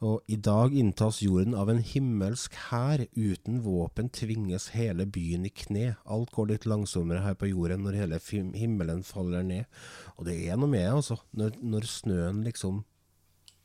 Og 0.01 0.23
i 0.33 0.35
dag 0.41 0.73
inntas 0.73 1.19
jorden 1.21 1.53
av 1.53 1.69
en 1.69 1.81
himmelsk 1.85 2.55
hær. 2.71 3.03
Uten 3.13 3.59
våpen 3.61 4.09
tvinges 4.09 4.71
hele 4.73 5.05
byen 5.05 5.45
i 5.45 5.51
kne. 5.53 5.91
Alt 6.09 6.31
går 6.33 6.49
litt 6.55 6.65
langsommere 6.65 7.21
her 7.21 7.37
på 7.37 7.51
jorden 7.51 7.85
når 7.85 7.99
hele 7.99 8.21
himmelen 8.57 9.03
faller 9.05 9.45
ned. 9.45 9.69
Og 10.17 10.25
det 10.25 10.39
er 10.47 10.57
noe 10.57 10.71
med 10.73 10.87
altså. 10.89 11.19
Når, 11.37 11.59
når 11.61 11.85
snøen 11.85 12.41
liksom 12.47 12.81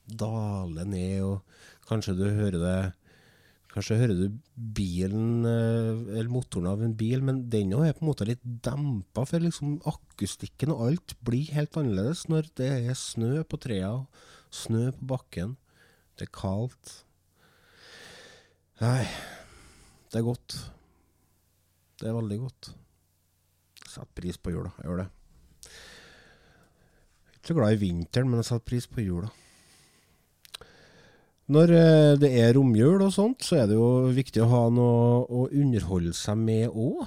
daler 0.06 0.84
ned, 0.84 1.24
og 1.24 1.88
kanskje 1.88 2.18
du 2.20 2.28
hører 2.28 2.60
det 2.62 2.78
Kanskje 3.76 3.98
hører 4.00 4.16
du 4.16 4.36
bilen, 4.72 5.44
eh, 5.44 5.98
eller 6.16 6.30
motoren 6.32 6.70
av 6.70 6.80
en 6.80 6.94
bil, 6.96 7.20
men 7.20 7.42
den 7.52 7.74
er 7.76 7.92
på 7.92 8.06
en 8.06 8.08
måte 8.08 8.24
litt 8.24 8.40
dempa, 8.40 9.26
for 9.28 9.44
liksom 9.44 9.74
akustikken 9.84 10.72
og 10.72 10.80
alt 10.86 11.12
blir 11.20 11.52
helt 11.52 11.76
annerledes 11.76 12.22
når 12.32 12.48
det 12.56 12.70
er 12.72 12.96
snø 12.96 13.42
på 13.44 13.60
trærne, 13.60 14.06
snø 14.48 14.94
på 14.96 15.10
bakken. 15.12 15.58
Det 16.16 16.24
er 16.24 16.32
kaldt. 16.32 16.92
Nei, 18.80 19.04
det 20.12 20.20
er 20.20 20.24
godt. 20.24 20.54
Det 22.00 22.08
er 22.08 22.16
veldig 22.16 22.38
godt. 22.40 22.70
Jeg 23.82 23.90
setter 23.92 24.14
pris 24.16 24.38
på 24.40 24.52
jula, 24.54 24.70
jeg 24.78 24.88
gjør 24.88 25.02
det. 25.02 25.06
Jeg 25.66 27.32
er 27.32 27.38
ikke 27.40 27.50
så 27.52 27.56
glad 27.58 27.76
i 27.76 27.80
vinteren, 27.80 28.30
men 28.30 28.40
jeg 28.40 28.48
setter 28.48 28.68
pris 28.72 28.88
på 28.88 29.04
jula. 29.04 29.28
Når 31.52 31.74
eh, 31.76 32.14
det 32.18 32.32
er 32.40 32.56
romjul 32.56 33.04
og 33.06 33.12
sånt, 33.14 33.44
så 33.44 33.60
er 33.60 33.68
det 33.70 33.76
jo 33.76 34.08
viktig 34.16 34.42
å 34.42 34.50
ha 34.50 34.62
noe 34.72 35.20
å 35.28 35.46
underholde 35.52 36.16
seg 36.16 36.40
med 36.40 36.72
òg. 36.72 37.04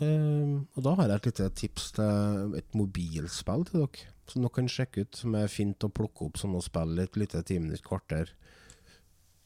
og 0.00 0.84
da 0.84 0.94
har 0.96 1.10
jeg 1.10 1.16
et 1.20 1.26
lite 1.28 1.48
tips 1.64 1.90
til 1.96 2.54
et 2.60 2.76
mobilspill 2.76 3.64
til 3.68 3.82
dere, 3.82 4.04
som 4.30 4.44
dere 4.44 4.56
kan 4.56 4.68
sjekke 4.68 5.04
ut. 5.04 5.16
Som 5.16 5.34
er 5.40 5.52
fint 5.52 5.84
å 5.84 5.92
plukke 5.92 6.28
opp 6.28 6.40
sånn 6.40 6.56
å 6.56 6.64
spille 6.64 7.08
et 7.08 7.16
lite 7.20 7.42
ti 7.44 7.58
minutter, 7.58 7.84
kvarter 7.88 8.32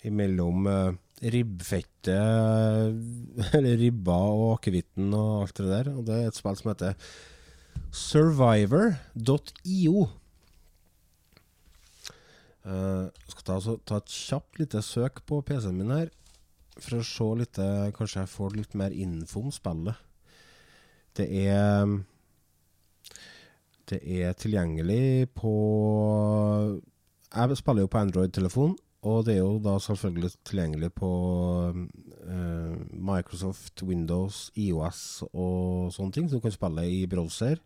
imellom 0.05 0.67
uh, 0.69 0.93
ribbfettet, 1.35 2.99
eller 3.57 3.79
ribba 3.81 4.19
og 4.33 4.59
akevitten 4.59 5.14
og 5.17 5.45
alt 5.45 5.57
det 5.61 5.71
der. 5.71 5.87
Og 5.95 6.03
det 6.09 6.14
er 6.19 6.27
et 6.29 6.38
spill 6.38 6.59
som 6.61 6.71
heter 6.73 6.93
survivor.io. 7.95 9.99
Uh, 12.64 13.12
jeg 13.12 13.31
skal 13.35 13.45
ta, 13.45 13.55
ta 13.85 13.95
et 14.01 14.11
kjapt 14.11 14.59
lite 14.61 14.81
søk 14.85 15.14
på 15.29 15.43
PC-en 15.45 15.77
min 15.77 15.93
her, 15.93 16.09
for 16.81 16.99
å 16.99 17.07
se 17.07 17.27
litt 17.38 17.59
eh, 17.62 17.93
Kanskje 17.95 18.25
jeg 18.25 18.31
får 18.33 18.57
litt 18.59 18.73
mer 18.75 18.90
info 18.90 19.45
om 19.45 19.53
spillet. 19.55 19.95
Det 21.14 21.29
er 21.45 21.87
Det 23.87 24.01
er 24.03 24.33
tilgjengelig 24.33 25.29
på 25.37 25.53
Jeg 27.31 27.57
spiller 27.61 27.83
jo 27.85 27.93
på 27.93 28.01
Android-telefon, 28.01 28.75
og 29.05 29.27
det 29.27 29.35
er 29.37 29.43
jo 29.43 29.59
da 29.61 29.77
selvfølgelig 29.83 30.31
tilgjengelig 30.49 30.88
på 30.97 31.11
eh, 31.77 32.75
Microsoft, 32.97 33.83
Windows, 33.85 34.47
IOS 34.57 35.01
og 35.29 35.93
sånne 35.93 36.17
ting, 36.17 36.29
så 36.29 36.40
du 36.40 36.45
kan 36.45 36.55
spille 36.55 36.87
i 36.88 37.03
browser. 37.11 37.61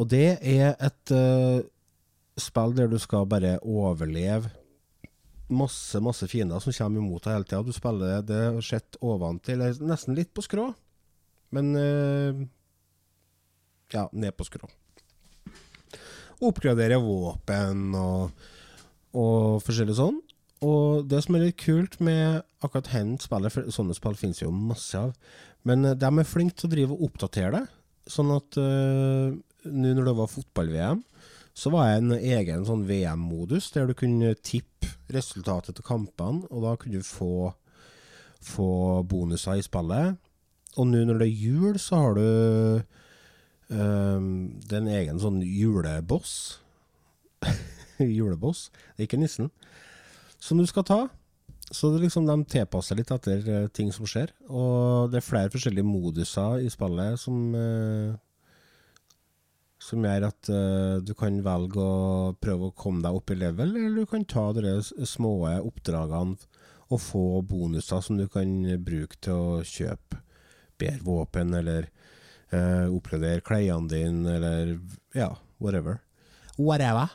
Og 0.00 0.08
det 0.08 0.38
er 0.40 0.72
et 0.72 1.12
eh, 1.12 1.60
spill 2.40 2.72
der 2.76 2.88
du 2.88 2.96
skal 3.00 3.28
bare 3.28 3.58
overleve 3.60 4.48
masse, 5.52 6.00
masse 6.02 6.26
fiender 6.32 6.64
som 6.64 6.74
kommer 6.74 7.04
imot 7.04 7.28
deg 7.28 7.36
hele 7.36 7.48
tida. 7.48 7.62
Du 7.62 7.76
spiller 7.76 8.24
det 8.26 8.42
sett 8.66 8.98
oventil, 9.04 9.60
eller 9.60 9.92
nesten 9.92 10.16
litt 10.16 10.32
på 10.34 10.44
skrå, 10.44 10.70
men 11.56 11.72
eh, 11.80 12.42
ja, 13.92 14.08
ned 14.12 14.36
på 14.36 14.48
skrå. 14.48 14.72
Oppgradere 16.44 16.98
våpen 17.00 17.92
og, 17.96 18.46
og 19.16 19.64
forskjellig 19.64 19.96
sånn. 19.98 20.20
Og 20.66 21.04
det 21.08 21.22
som 21.24 21.36
er 21.36 21.48
litt 21.48 21.60
kult 21.60 21.98
med 22.04 22.44
akkurat 22.64 22.92
hen 22.94 23.16
spillet, 23.20 23.52
for 23.52 23.72
sånne 23.72 23.96
spill 23.96 24.16
finnes 24.18 24.40
jo 24.40 24.52
masse 24.54 24.96
av, 24.96 25.12
men 25.66 25.84
de 25.98 26.08
er 26.08 26.28
flinke 26.28 26.56
til 26.56 26.68
å 26.68 26.72
drive 26.72 26.94
og 26.94 27.10
oppdatere 27.10 27.58
det. 27.58 27.64
Sånn 28.10 28.30
at 28.32 28.56
uh, 28.60 29.34
nå 29.66 29.92
når 29.96 30.08
det 30.08 30.16
var 30.16 30.30
fotball-VM, 30.30 31.02
så 31.56 31.72
var 31.72 31.88
det 31.88 31.96
en 31.98 32.12
egen 32.16 32.66
sånn 32.68 32.84
VM-modus 32.88 33.70
der 33.74 33.88
du 33.88 33.94
kunne 33.96 34.34
tippe 34.44 34.92
resultatet 35.12 35.78
til 35.78 35.86
kampene, 35.86 36.44
og 36.52 36.66
da 36.66 36.74
kunne 36.78 37.00
du 37.00 37.06
få, 37.06 37.50
få 38.44 38.70
bonuser 39.08 39.58
i 39.58 39.64
spillet. 39.64 40.20
Og 40.76 40.90
nå 40.90 41.02
når 41.08 41.22
det 41.22 41.30
er 41.30 41.40
jul, 41.46 41.78
så 41.80 42.02
har 42.02 42.18
du 42.18 42.26
um, 43.72 44.28
Det 44.60 44.76
er 44.76 44.82
en 44.82 44.92
egen 44.98 45.22
sånn 45.22 45.40
juleboss. 45.40 46.36
juleboss. 48.18 48.68
Det 48.94 49.04
er 49.04 49.10
ikke 49.10 49.22
nissen. 49.22 49.50
Som 50.38 50.60
du 50.60 50.66
skal 50.68 50.86
ta. 50.86 51.00
Så 51.74 51.90
liksom, 51.98 52.28
de 52.28 52.36
tilpasser 52.46 52.98
litt 52.98 53.10
etter 53.10 53.42
uh, 53.48 53.66
ting 53.74 53.90
som 53.94 54.06
skjer. 54.06 54.30
Og 54.46 55.10
det 55.10 55.20
er 55.20 55.26
flere 55.26 55.50
forskjellige 55.50 55.86
moduser 55.86 56.62
i 56.62 56.70
spillet 56.70 57.18
som 57.18 57.40
uh, 57.56 58.14
som 59.86 60.04
gjør 60.04 60.28
at 60.30 60.50
uh, 60.50 60.98
du 61.04 61.12
kan 61.18 61.36
velge 61.44 61.82
å 61.82 62.34
prøve 62.42 62.70
å 62.70 62.76
komme 62.76 63.04
deg 63.04 63.18
opp 63.18 63.30
i 63.30 63.38
level, 63.38 63.74
eller 63.76 64.02
du 64.02 64.10
kan 64.10 64.24
ta 64.28 64.48
de 64.56 64.78
små 64.82 65.34
oppdragene 65.58 66.38
og 66.86 67.02
få 67.02 67.42
bonuser 67.46 68.02
som 68.02 68.18
du 68.18 68.26
kan 68.30 68.50
bruke 68.86 69.18
til 69.22 69.34
å 69.34 69.60
kjøpe 69.66 70.22
bedre 70.80 71.04
våpen, 71.06 71.54
eller 71.56 71.88
uh, 72.52 72.86
oppgradere 72.92 73.44
klærne 73.44 73.90
dine, 73.90 74.36
eller 74.38 74.76
ja, 75.16 75.32
whatever. 75.58 76.00
Whatever. 76.56 77.12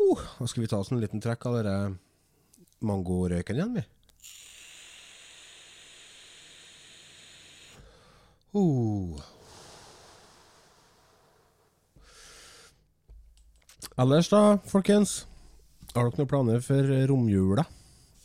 Uh, 0.00 0.20
da 0.38 0.46
skal 0.48 0.64
vi 0.64 0.68
ta 0.70 0.78
oss 0.80 0.90
en 0.92 1.00
liten 1.00 1.20
trekk 1.20 1.44
av 1.50 1.58
denne 1.60 1.98
mangorøyken 2.80 3.58
igjen, 3.58 3.74
vi. 3.76 3.84
Uh. 8.56 9.20
Ellers 14.00 14.30
da, 14.32 14.56
folkens. 14.70 15.20
Har 15.90 16.06
dere 16.06 16.22
noen 16.22 16.30
planer 16.30 16.62
for 16.64 16.94
romjula? 17.10 17.66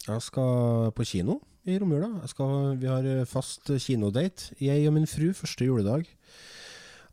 Jeg 0.05 0.21
skal 0.21 0.91
på 0.95 1.05
kino 1.09 1.39
i 1.67 1.75
romjula. 1.81 2.07
Skal, 2.29 2.75
vi 2.79 2.87
har 2.87 3.07
fast 3.27 3.71
kinodate, 3.83 4.53
jeg 4.61 4.85
og 4.87 4.95
min 4.95 5.09
fru, 5.09 5.31
første 5.35 5.67
juledag. 5.67 6.07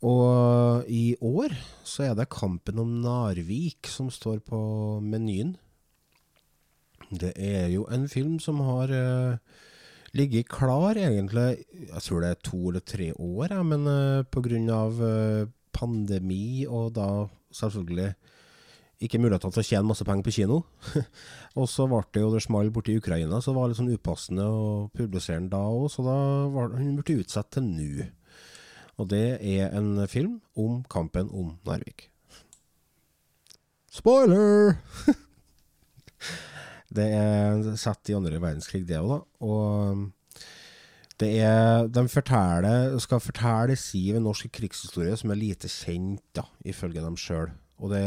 Og 0.03 0.89
i 0.91 1.15
år 1.23 1.55
så 1.87 2.09
er 2.09 2.17
det 2.19 2.31
Kampen 2.33 2.81
om 2.83 2.97
Narvik 3.05 3.87
som 3.91 4.11
står 4.11 4.41
på 4.47 4.59
menyen. 5.05 5.55
Det 7.13 7.35
er 7.37 7.69
jo 7.71 7.85
en 7.93 8.09
film 8.11 8.39
som 8.43 8.59
har 8.65 8.91
uh, 8.91 9.39
ligget 10.17 10.49
klar 10.49 10.97
egentlig, 10.97 11.65
jeg 11.87 12.03
tror 12.03 12.23
det 12.25 12.31
er 12.31 12.45
to 12.45 12.61
eller 12.71 12.81
tre 12.81 13.11
år, 13.13 13.53
ja, 13.53 13.63
men 13.63 13.87
uh, 13.87 14.25
pga. 14.33 14.85
Uh, 14.99 15.51
pandemi 15.73 16.67
og 16.69 16.93
da 16.97 17.09
selvfølgelig 17.57 18.13
ikke 19.03 19.19
mulighetene 19.19 19.55
til 19.55 19.63
å 19.63 19.67
tjene 19.67 19.89
masse 19.89 20.05
penger 20.07 20.27
på 20.27 20.35
kino. 20.37 20.59
og 21.59 21.67
så 21.71 21.89
ble 21.91 22.03
det 22.15 22.23
jo 22.23 22.31
det 22.35 22.43
small 22.45 22.71
borti 22.75 22.95
Ukraina, 23.01 23.41
så 23.41 23.51
det 23.51 23.59
var 23.59 23.73
litt 23.73 23.81
sånn 23.81 23.91
upassende 23.91 24.47
å 24.47 24.67
publisere 24.95 25.41
den 25.41 25.51
da 25.53 25.63
òg, 25.67 25.89
så 25.91 26.05
da 26.07 26.17
ble 26.53 26.69
den 26.77 27.01
utsatt 27.03 27.51
til 27.57 27.67
nå. 27.67 28.07
Og 29.03 29.09
det 29.11 29.43
er 29.43 29.73
en 29.75 29.97
film 30.07 30.39
om 30.55 30.83
kampen 30.91 31.27
om 31.35 31.57
Narvik. 31.67 32.07
Spoiler! 33.91 34.77
det 36.97 37.09
er 37.11 37.65
satt 37.81 38.13
i 38.13 38.15
andre 38.15 38.39
verdenskrig, 38.39 38.85
det 38.87 39.01
òg, 39.01 39.11
da. 39.11 39.19
Og 39.43 40.05
det 41.21 41.33
er 41.43 41.91
De 41.93 42.07
forteller, 42.11 42.95
skal 43.03 43.23
fortelle 43.23 43.77
siv 43.79 44.15
ved 44.15 44.25
norsk 44.25 44.49
krigshistorie 44.55 45.19
som 45.19 45.35
er 45.35 45.41
lite 45.41 45.71
kjent, 45.71 46.23
da, 46.39 46.47
ifølge 46.65 47.03
dem 47.03 47.19
sjøl. 47.19 47.51
Og 47.83 47.91
det 47.91 48.07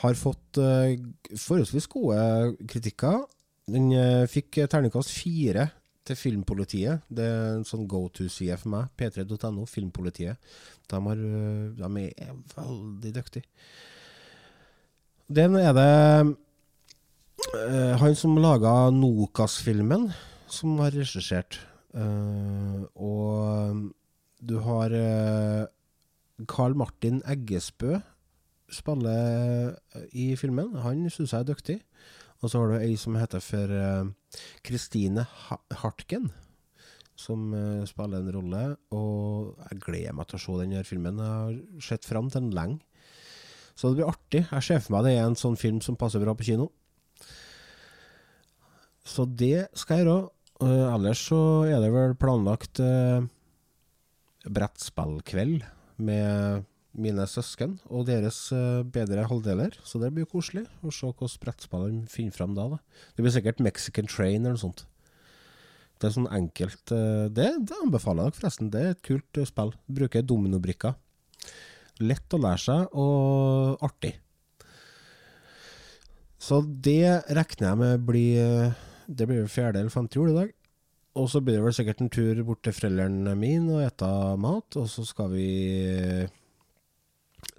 har 0.00 0.16
fått 0.16 0.60
uh, 0.62 0.96
forholdsvis 1.36 1.90
gode 1.92 2.56
kritikker. 2.70 3.26
Den 3.68 3.92
uh, 3.92 4.24
fikk 4.30 4.62
terningkast 4.64 5.12
fire 5.12 5.68
til 6.08 6.18
Filmpolitiet. 6.18 7.04
Det 7.12 7.24
er 7.24 7.58
en 7.58 7.66
sånn 7.68 7.86
go 7.90 8.06
to-side 8.12 8.56
for 8.60 8.72
meg. 8.72 8.90
P3.no, 8.98 9.66
Filmpolitiet. 9.68 10.40
De, 10.88 11.00
har, 11.04 11.22
uh, 11.22 11.68
de 11.76 12.04
er 12.08 12.34
veldig 12.56 13.14
dyktige. 13.18 13.46
Den 15.28 15.58
er 15.60 15.74
det 15.76 15.88
eh, 17.52 17.94
han 18.00 18.14
som 18.16 18.38
laga 18.40 18.88
Nokas-filmen, 18.96 20.06
som 20.48 20.78
har 20.80 20.94
regissert. 20.96 21.58
Uh, 21.92 22.88
og 22.96 23.90
du 24.40 24.56
har 24.64 24.94
uh, 24.96 25.68
Carl 26.48 26.78
Martin 26.80 27.20
Eggesbø 27.28 27.98
spiller 28.72 29.76
i 30.16 30.30
filmen. 30.36 30.72
Han 30.80 31.04
syns 31.12 31.34
jeg 31.34 31.44
er 31.44 31.50
dyktig. 31.52 31.78
Og 32.38 32.50
så 32.50 32.60
har 32.60 32.70
du 32.70 32.76
ei 32.78 32.94
som 32.98 33.16
heter 33.18 33.42
for 33.42 33.72
eh, 33.74 34.36
Kristine 34.66 35.24
Hartken, 35.80 36.28
som 37.18 37.48
eh, 37.56 37.86
spiller 37.90 38.22
en 38.22 38.34
rolle. 38.36 38.62
Og 38.94 39.56
jeg 39.64 39.80
gleder 39.82 40.14
meg 40.14 40.28
til 40.30 40.38
å 40.38 40.42
se 40.44 40.58
den 40.60 40.76
her 40.78 40.86
filmen. 40.86 41.18
Jeg 41.18 41.32
har 41.32 41.88
sett 41.88 42.06
fram 42.06 42.30
til 42.30 42.46
den 42.46 42.54
lenge. 42.54 42.78
Så 43.74 43.90
det 43.90 44.00
blir 44.00 44.10
artig. 44.10 44.44
Jeg 44.46 44.66
ser 44.66 44.82
for 44.82 44.96
meg 44.96 45.06
det 45.06 45.16
er 45.16 45.26
en 45.26 45.38
sånn 45.38 45.58
film 45.58 45.82
som 45.82 45.98
passer 45.98 46.22
bra 46.22 46.34
på 46.38 46.46
kino. 46.46 46.70
Så 49.08 49.26
det 49.26 49.68
skal 49.78 49.98
jeg 49.98 50.06
gjøre. 50.06 50.30
Eh, 50.62 50.86
ellers 50.92 51.26
så 51.30 51.42
er 51.66 51.82
det 51.82 51.90
vel 51.94 52.14
planlagt 52.18 52.82
brettspillkveld 54.48 55.64
med 56.06 56.66
mine 57.02 57.24
søsken 57.30 57.78
og 57.86 58.06
deres 58.08 58.48
eh, 58.54 58.84
bedre 58.86 59.26
halvdeler. 59.30 59.76
Så 59.86 60.00
det 60.02 60.10
blir 60.14 60.26
jo 60.26 60.34
koselig 60.36 60.66
å 60.82 60.92
se 60.92 61.08
hvordan 61.08 61.42
brettspill 61.42 61.98
finner 62.12 62.36
fram 62.36 62.54
da, 62.58 62.68
da. 62.74 62.78
Det 63.14 63.24
blir 63.24 63.34
sikkert 63.34 63.62
Mexican 63.64 64.10
Train 64.10 64.42
eller 64.42 64.56
noe 64.56 64.64
sånt. 64.66 64.84
Det 65.98 66.08
er 66.08 66.14
sånn 66.14 66.30
enkelt 66.30 66.94
eh, 66.94 67.26
det, 67.34 67.48
det 67.66 67.80
anbefaler 67.82 68.28
jeg 68.28 68.34
dere 68.34 68.40
forresten. 68.40 68.70
Det 68.74 68.82
er 68.84 68.94
et 68.94 69.04
kult 69.06 69.40
eh, 69.40 69.48
spill. 69.48 69.74
Bruker 70.00 70.26
dominobrikker. 70.26 70.98
Lett 72.04 72.34
å 72.36 72.38
lære 72.38 72.62
seg, 72.62 72.92
og 72.94 73.82
artig. 73.82 74.12
Så 76.38 76.60
det 76.62 77.18
regner 77.34 77.66
jeg 77.66 77.78
med 77.80 78.04
blir 78.06 78.76
Det 79.10 79.26
blir 79.26 79.48
fjerde 79.50 79.80
eller 79.80 79.90
femte 79.90 80.20
jul 80.20 80.30
i 80.30 80.36
dag. 80.36 80.52
Og 81.18 81.26
så 81.30 81.40
blir 81.42 81.58
det 81.58 81.64
vel 81.64 81.74
sikkert 81.74 82.02
en 82.04 82.12
tur 82.12 82.38
bort 82.46 82.60
til 82.62 82.74
foreldrene 82.76 83.34
mine 83.38 83.74
og 83.74 83.82
ete 83.82 84.08
mat. 84.38 84.78
Og 84.78 84.86
så 84.90 85.04
skal 85.06 85.32
vi 85.32 85.48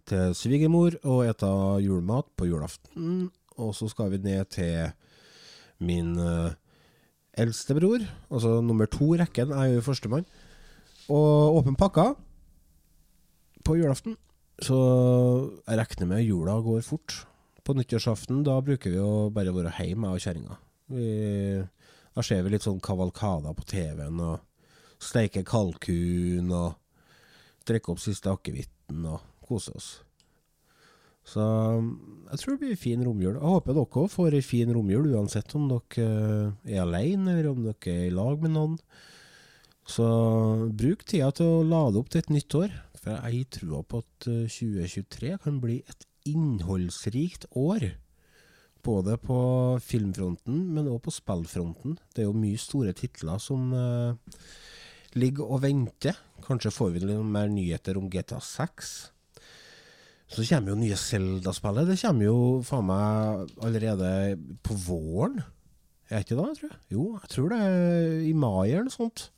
til 0.09 0.33
svigermor 0.37 0.95
og 1.03 1.27
ete 1.29 1.49
julemat 1.85 2.27
på 2.37 2.47
julaften. 2.49 3.29
Og 3.59 3.73
så 3.75 3.89
skal 3.91 4.11
vi 4.13 4.21
ned 4.23 4.49
til 4.53 4.91
min 5.83 6.15
uh, 6.19 6.51
eldste 7.39 7.75
bror, 7.77 8.03
altså 8.31 8.59
nummer 8.61 8.89
to 8.89 9.13
i 9.15 9.19
rekken. 9.21 9.51
Er 9.51 9.75
jo 9.75 9.85
førstemann. 9.85 10.25
Og 11.09 11.59
åpen 11.59 11.77
pakka 11.79 12.13
på 13.65 13.77
julaften. 13.79 14.17
Så 14.61 14.75
jeg 15.67 15.79
regner 15.79 16.07
med 16.09 16.25
jula 16.25 16.59
går 16.63 16.81
fort. 16.83 17.25
På 17.63 17.75
nyttårsaften 17.77 18.43
da 18.43 18.59
bruker 18.65 18.91
vi 18.91 18.99
å 19.01 19.29
bare 19.33 19.53
være 19.55 19.75
hjemme, 19.77 20.09
jeg 20.09 20.17
og 20.17 20.25
kjerringa. 20.25 20.59
Da 22.15 22.25
ser 22.25 22.43
vi 22.43 22.53
litt 22.53 22.65
sånn 22.65 22.81
kavalkader 22.83 23.53
på 23.55 23.65
TV-en, 23.69 24.19
og 24.25 24.39
steiker 24.99 25.45
kalkun, 25.47 26.49
og 26.49 26.73
drikker 27.69 27.93
opp 27.93 28.01
siste 28.03 28.31
akevitten, 28.33 29.05
og 29.05 29.21
koser 29.49 29.75
oss. 29.79 29.89
Så 31.29 31.43
jeg 31.43 32.39
tror 32.41 32.55
det 32.55 32.59
blir 32.61 32.73
en 32.73 32.81
fin 32.81 33.05
romjul. 33.05 33.35
Jeg 33.35 33.53
håper 33.53 33.75
dere 33.75 34.01
òg 34.01 34.11
får 34.13 34.33
ei 34.33 34.41
en 34.41 34.49
fin 34.49 34.73
romjul, 34.73 35.11
uansett 35.13 35.55
om 35.57 35.67
dere 35.69 36.05
eh, 36.05 36.75
er 36.75 36.83
alene, 36.85 37.35
eller 37.35 37.51
om 37.51 37.63
dere 37.67 37.93
er 37.93 38.07
i 38.07 38.13
lag 38.13 38.41
med 38.41 38.55
noen. 38.55 38.77
Så 39.89 40.05
bruk 40.77 41.05
tida 41.09 41.31
til 41.33 41.49
å 41.49 41.65
lade 41.65 41.97
opp 42.01 42.11
til 42.13 42.21
et 42.23 42.33
nytt 42.33 42.55
år. 42.57 42.73
For 42.99 43.15
jeg 43.15 43.47
tror 43.55 43.85
på 43.89 44.03
at 44.03 44.29
eh, 44.29 44.45
2023 44.49 45.35
kan 45.45 45.59
bli 45.63 45.79
et 45.89 46.07
innholdsrikt 46.29 47.49
år. 47.57 47.91
Både 48.85 49.17
på 49.19 49.39
filmfronten, 49.83 50.59
men 50.73 50.89
òg 50.89 51.01
på 51.05 51.13
spillfronten. 51.13 51.97
Det 52.15 52.23
er 52.23 52.29
jo 52.29 52.37
mye 52.37 52.59
store 52.61 52.93
titler 52.95 53.41
som 53.43 53.73
uh, 53.75 54.15
ligger 55.19 55.51
og 55.51 55.65
venter. 55.65 56.15
Kanskje 56.45 56.71
får 56.71 56.93
vi 56.95 57.03
litt 57.03 57.25
mer 57.27 57.51
nyheter 57.51 57.99
om 57.99 58.07
GTA 58.11 58.39
6. 58.39 58.93
Så 60.29 60.45
kommer 60.45 60.73
jo 60.73 60.77
nye 60.77 60.97
Zelda-spillet. 60.99 61.89
Det 61.89 61.97
kommer 62.03 62.27
jo 62.27 62.39
faen 62.65 62.85
meg 62.85 63.53
allerede 63.65 64.09
på 64.65 64.77
våren. 64.85 65.39
Er 66.09 66.21
det 66.21 66.27
ikke 66.27 66.37
det, 66.37 66.49
tror 66.57 66.69
jeg? 66.69 66.79
Jo, 66.93 67.05
jeg 67.17 67.29
tror 67.33 67.53
det 67.53 67.59
er 67.65 68.11
i 68.29 68.33
mai 68.37 68.69
eller 68.69 68.87
noe 68.87 68.93
sånt. 68.93 69.29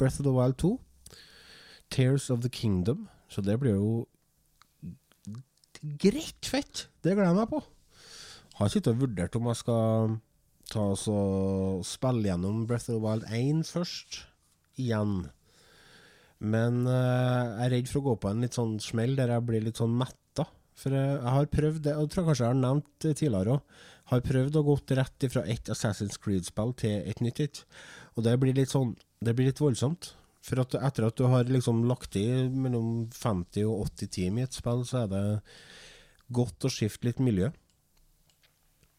Breath 0.00 0.20
of 0.20 0.26
the 0.26 0.32
Wild 0.32 0.56
2. 0.60 0.74
Tears 1.92 2.30
of 2.30 2.40
the 2.44 2.52
Kingdom. 2.52 3.08
Så 3.28 3.44
det 3.44 3.58
blir 3.60 3.76
jo 3.76 4.06
greit 6.00 6.48
fett. 6.48 6.88
Det 7.04 7.14
gleder 7.14 7.32
jeg 7.32 7.38
meg 7.42 7.52
på. 7.52 7.62
Har 8.58 8.72
sittet 8.72 8.94
og 8.94 9.04
vurdert 9.04 9.36
om 9.38 9.48
jeg 9.52 9.60
skal 9.60 10.16
ta 10.68 10.84
oss 10.92 11.06
og 11.12 11.84
spille 11.86 12.28
gjennom 12.28 12.64
Breath 12.68 12.90
of 12.90 12.96
the 12.96 13.02
Wild 13.04 13.28
1 13.28 13.64
først. 13.68 14.22
Igjen. 14.80 15.28
Men 16.38 16.84
eh, 16.86 17.44
jeg 17.58 17.66
er 17.66 17.72
redd 17.74 17.90
for 17.90 18.00
å 18.00 18.08
gå 18.10 18.16
på 18.22 18.30
en 18.30 18.44
litt 18.44 18.58
sånn 18.58 18.76
smell 18.82 19.16
der 19.18 19.32
jeg 19.34 19.46
blir 19.48 19.64
litt 19.64 19.80
sånn 19.80 19.96
metta. 19.98 20.16
For 20.78 20.94
eh, 20.94 21.16
jeg 21.16 21.34
har 21.34 21.50
prøvd 21.52 21.82
det, 21.86 21.94
og 21.96 22.06
jeg 22.06 22.14
tror 22.14 22.28
kanskje 22.28 22.46
jeg 22.46 22.54
har 22.54 22.60
nevnt 22.62 23.08
tidligere 23.08 23.56
òg. 23.56 23.80
Har 24.08 24.24
prøvd 24.24 24.56
å 24.56 24.64
gå 24.64 24.76
rett 24.96 25.26
fra 25.32 25.42
ett 25.52 25.68
Assassin's 25.72 26.16
Creed-spill 26.22 26.72
til 26.80 27.10
et 27.10 27.20
nytt 27.24 27.42
et. 27.44 27.64
Og 28.16 28.24
det 28.24 28.38
blir 28.40 28.56
litt 28.56 28.72
sånn 28.72 28.94
Det 29.20 29.34
blir 29.34 29.50
litt 29.50 29.60
voldsomt. 29.60 30.12
For 30.46 30.62
at 30.62 30.76
etter 30.78 31.08
at 31.08 31.18
du 31.18 31.26
har 31.28 31.48
liksom 31.50 31.82
lagt 31.90 32.16
i 32.16 32.24
mellom 32.48 33.08
50 33.12 33.66
og 33.66 33.88
80 33.90 34.12
timer 34.14 34.44
i 34.44 34.46
et 34.46 34.54
spill, 34.54 34.84
så 34.86 35.02
er 35.02 35.10
det 35.10 35.22
godt 36.32 36.68
å 36.68 36.70
skifte 36.72 37.08
litt 37.08 37.18
miljø. 37.20 37.50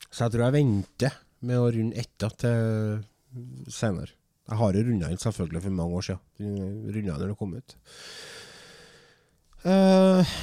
Så 0.09 0.25
jeg 0.25 0.35
tror 0.35 0.45
jeg 0.45 0.57
venter 0.57 1.15
med 1.47 1.61
å 1.61 1.69
runde 1.71 2.01
etta 2.01 2.29
til 2.43 3.03
senere. 3.71 4.11
Jeg 4.49 4.57
har 4.57 4.75
jo 4.75 4.83
runda 4.85 5.11
den 5.11 5.21
selvfølgelig 5.21 5.61
for 5.63 5.77
mange 5.77 5.99
år 5.99 6.05
siden. 6.07 6.85
Runda 6.89 7.17
når 7.17 7.31
det 7.31 7.37
kom 7.39 7.53
ut. 7.55 7.75
Eh, 9.69 10.37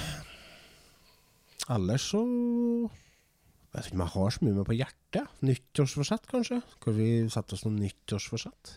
ellers 1.74 2.06
så 2.12 2.22
Jeg 2.22 3.74
vet 3.74 3.88
ikke 3.88 3.98
om 3.98 4.04
jeg 4.04 4.14
har 4.14 4.32
så 4.32 4.44
mye 4.46 4.56
med 4.56 4.66
på 4.68 4.76
hjertet. 4.78 5.36
Nyttårsforsett, 5.44 6.26
kanskje? 6.30 6.62
Skal 6.78 6.94
vi 6.96 7.08
sette 7.32 7.56
oss 7.56 7.64
noen 7.66 7.76
nyttårsforsett? 7.82 8.72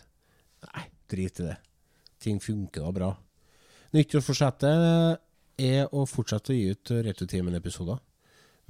Nei, 0.66 0.82
drit 1.08 1.40
i 1.40 1.46
det. 1.46 1.56
Ting 2.20 2.40
funker 2.44 2.84
da 2.84 2.92
bra. 2.98 3.10
Nyttårsforsettet 3.96 5.22
er 5.60 5.88
å 5.96 6.04
fortsette 6.08 6.52
å 6.52 6.58
gi 6.58 6.74
ut 6.74 6.92
Returtimen-episoder 7.08 8.02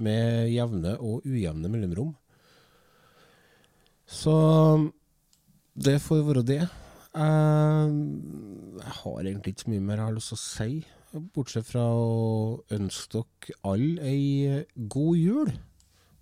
med 0.01 0.49
jevne 0.53 0.95
og 1.03 1.27
ujevne 1.27 1.69
mellomrom. 1.71 2.13
Så 4.07 4.33
det 5.75 5.99
får 6.03 6.23
være 6.27 6.45
det. 6.47 6.63
Jeg, 7.11 7.91
har 9.01 9.19
egentlig 9.19 9.53
ikke 9.53 9.65
så 9.65 9.71
mye 9.73 9.83
mer 9.83 9.99
jeg 9.99 10.07
har 10.07 10.15
lyst 10.15 10.31
til 10.31 10.39
å 10.39 10.41
si, 10.41 10.71
bortsett 11.11 11.67
fra 11.67 11.83
å 11.91 12.61
ønske 12.71 13.19
dere 13.19 13.57
alle 13.67 14.07
ei 14.07 14.65
god 14.75 15.19
jul. 15.19 15.53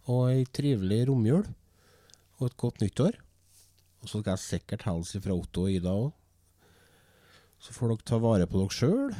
Og 0.10 0.30
ei 0.32 0.46
trivelig 0.50 1.04
romjul. 1.10 1.46
Og 2.40 2.48
et 2.48 2.58
godt 2.58 2.82
nyttår. 2.82 3.20
Og 4.00 4.08
så 4.08 4.22
skal 4.22 4.34
jeg 4.34 4.46
sikkert 4.46 4.88
hilse 4.88 5.22
fra 5.22 5.36
Otto 5.36 5.68
og 5.68 5.76
Ida 5.76 5.94
òg. 5.94 6.14
Så 7.60 7.76
får 7.76 7.94
dere 7.94 8.08
ta 8.08 8.22
vare 8.24 8.48
på 8.50 8.62
dere 8.62 8.78
sjøl. 8.78 9.18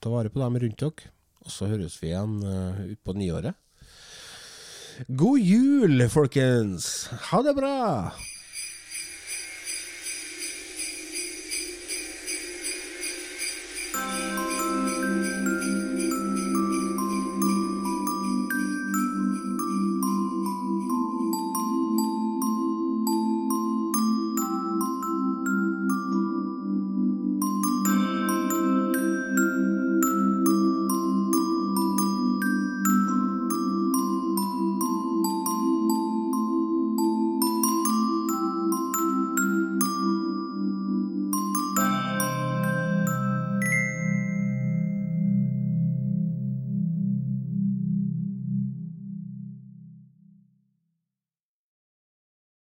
Ta 0.00 0.12
vare 0.12 0.32
på 0.32 0.40
dem 0.40 0.60
rundt 0.64 0.84
dere. 0.84 1.12
Og 1.44 1.52
så 1.52 1.68
høres 1.70 1.96
vi 2.00 2.12
igjen 2.12 2.40
uh, 2.44 2.80
utpå 2.92 3.16
nyåret. 3.16 3.56
God 5.08 5.40
jul, 5.40 6.02
folkens! 6.12 7.08
Ha 7.30 7.40
det 7.46 7.56
bra! 7.56 7.78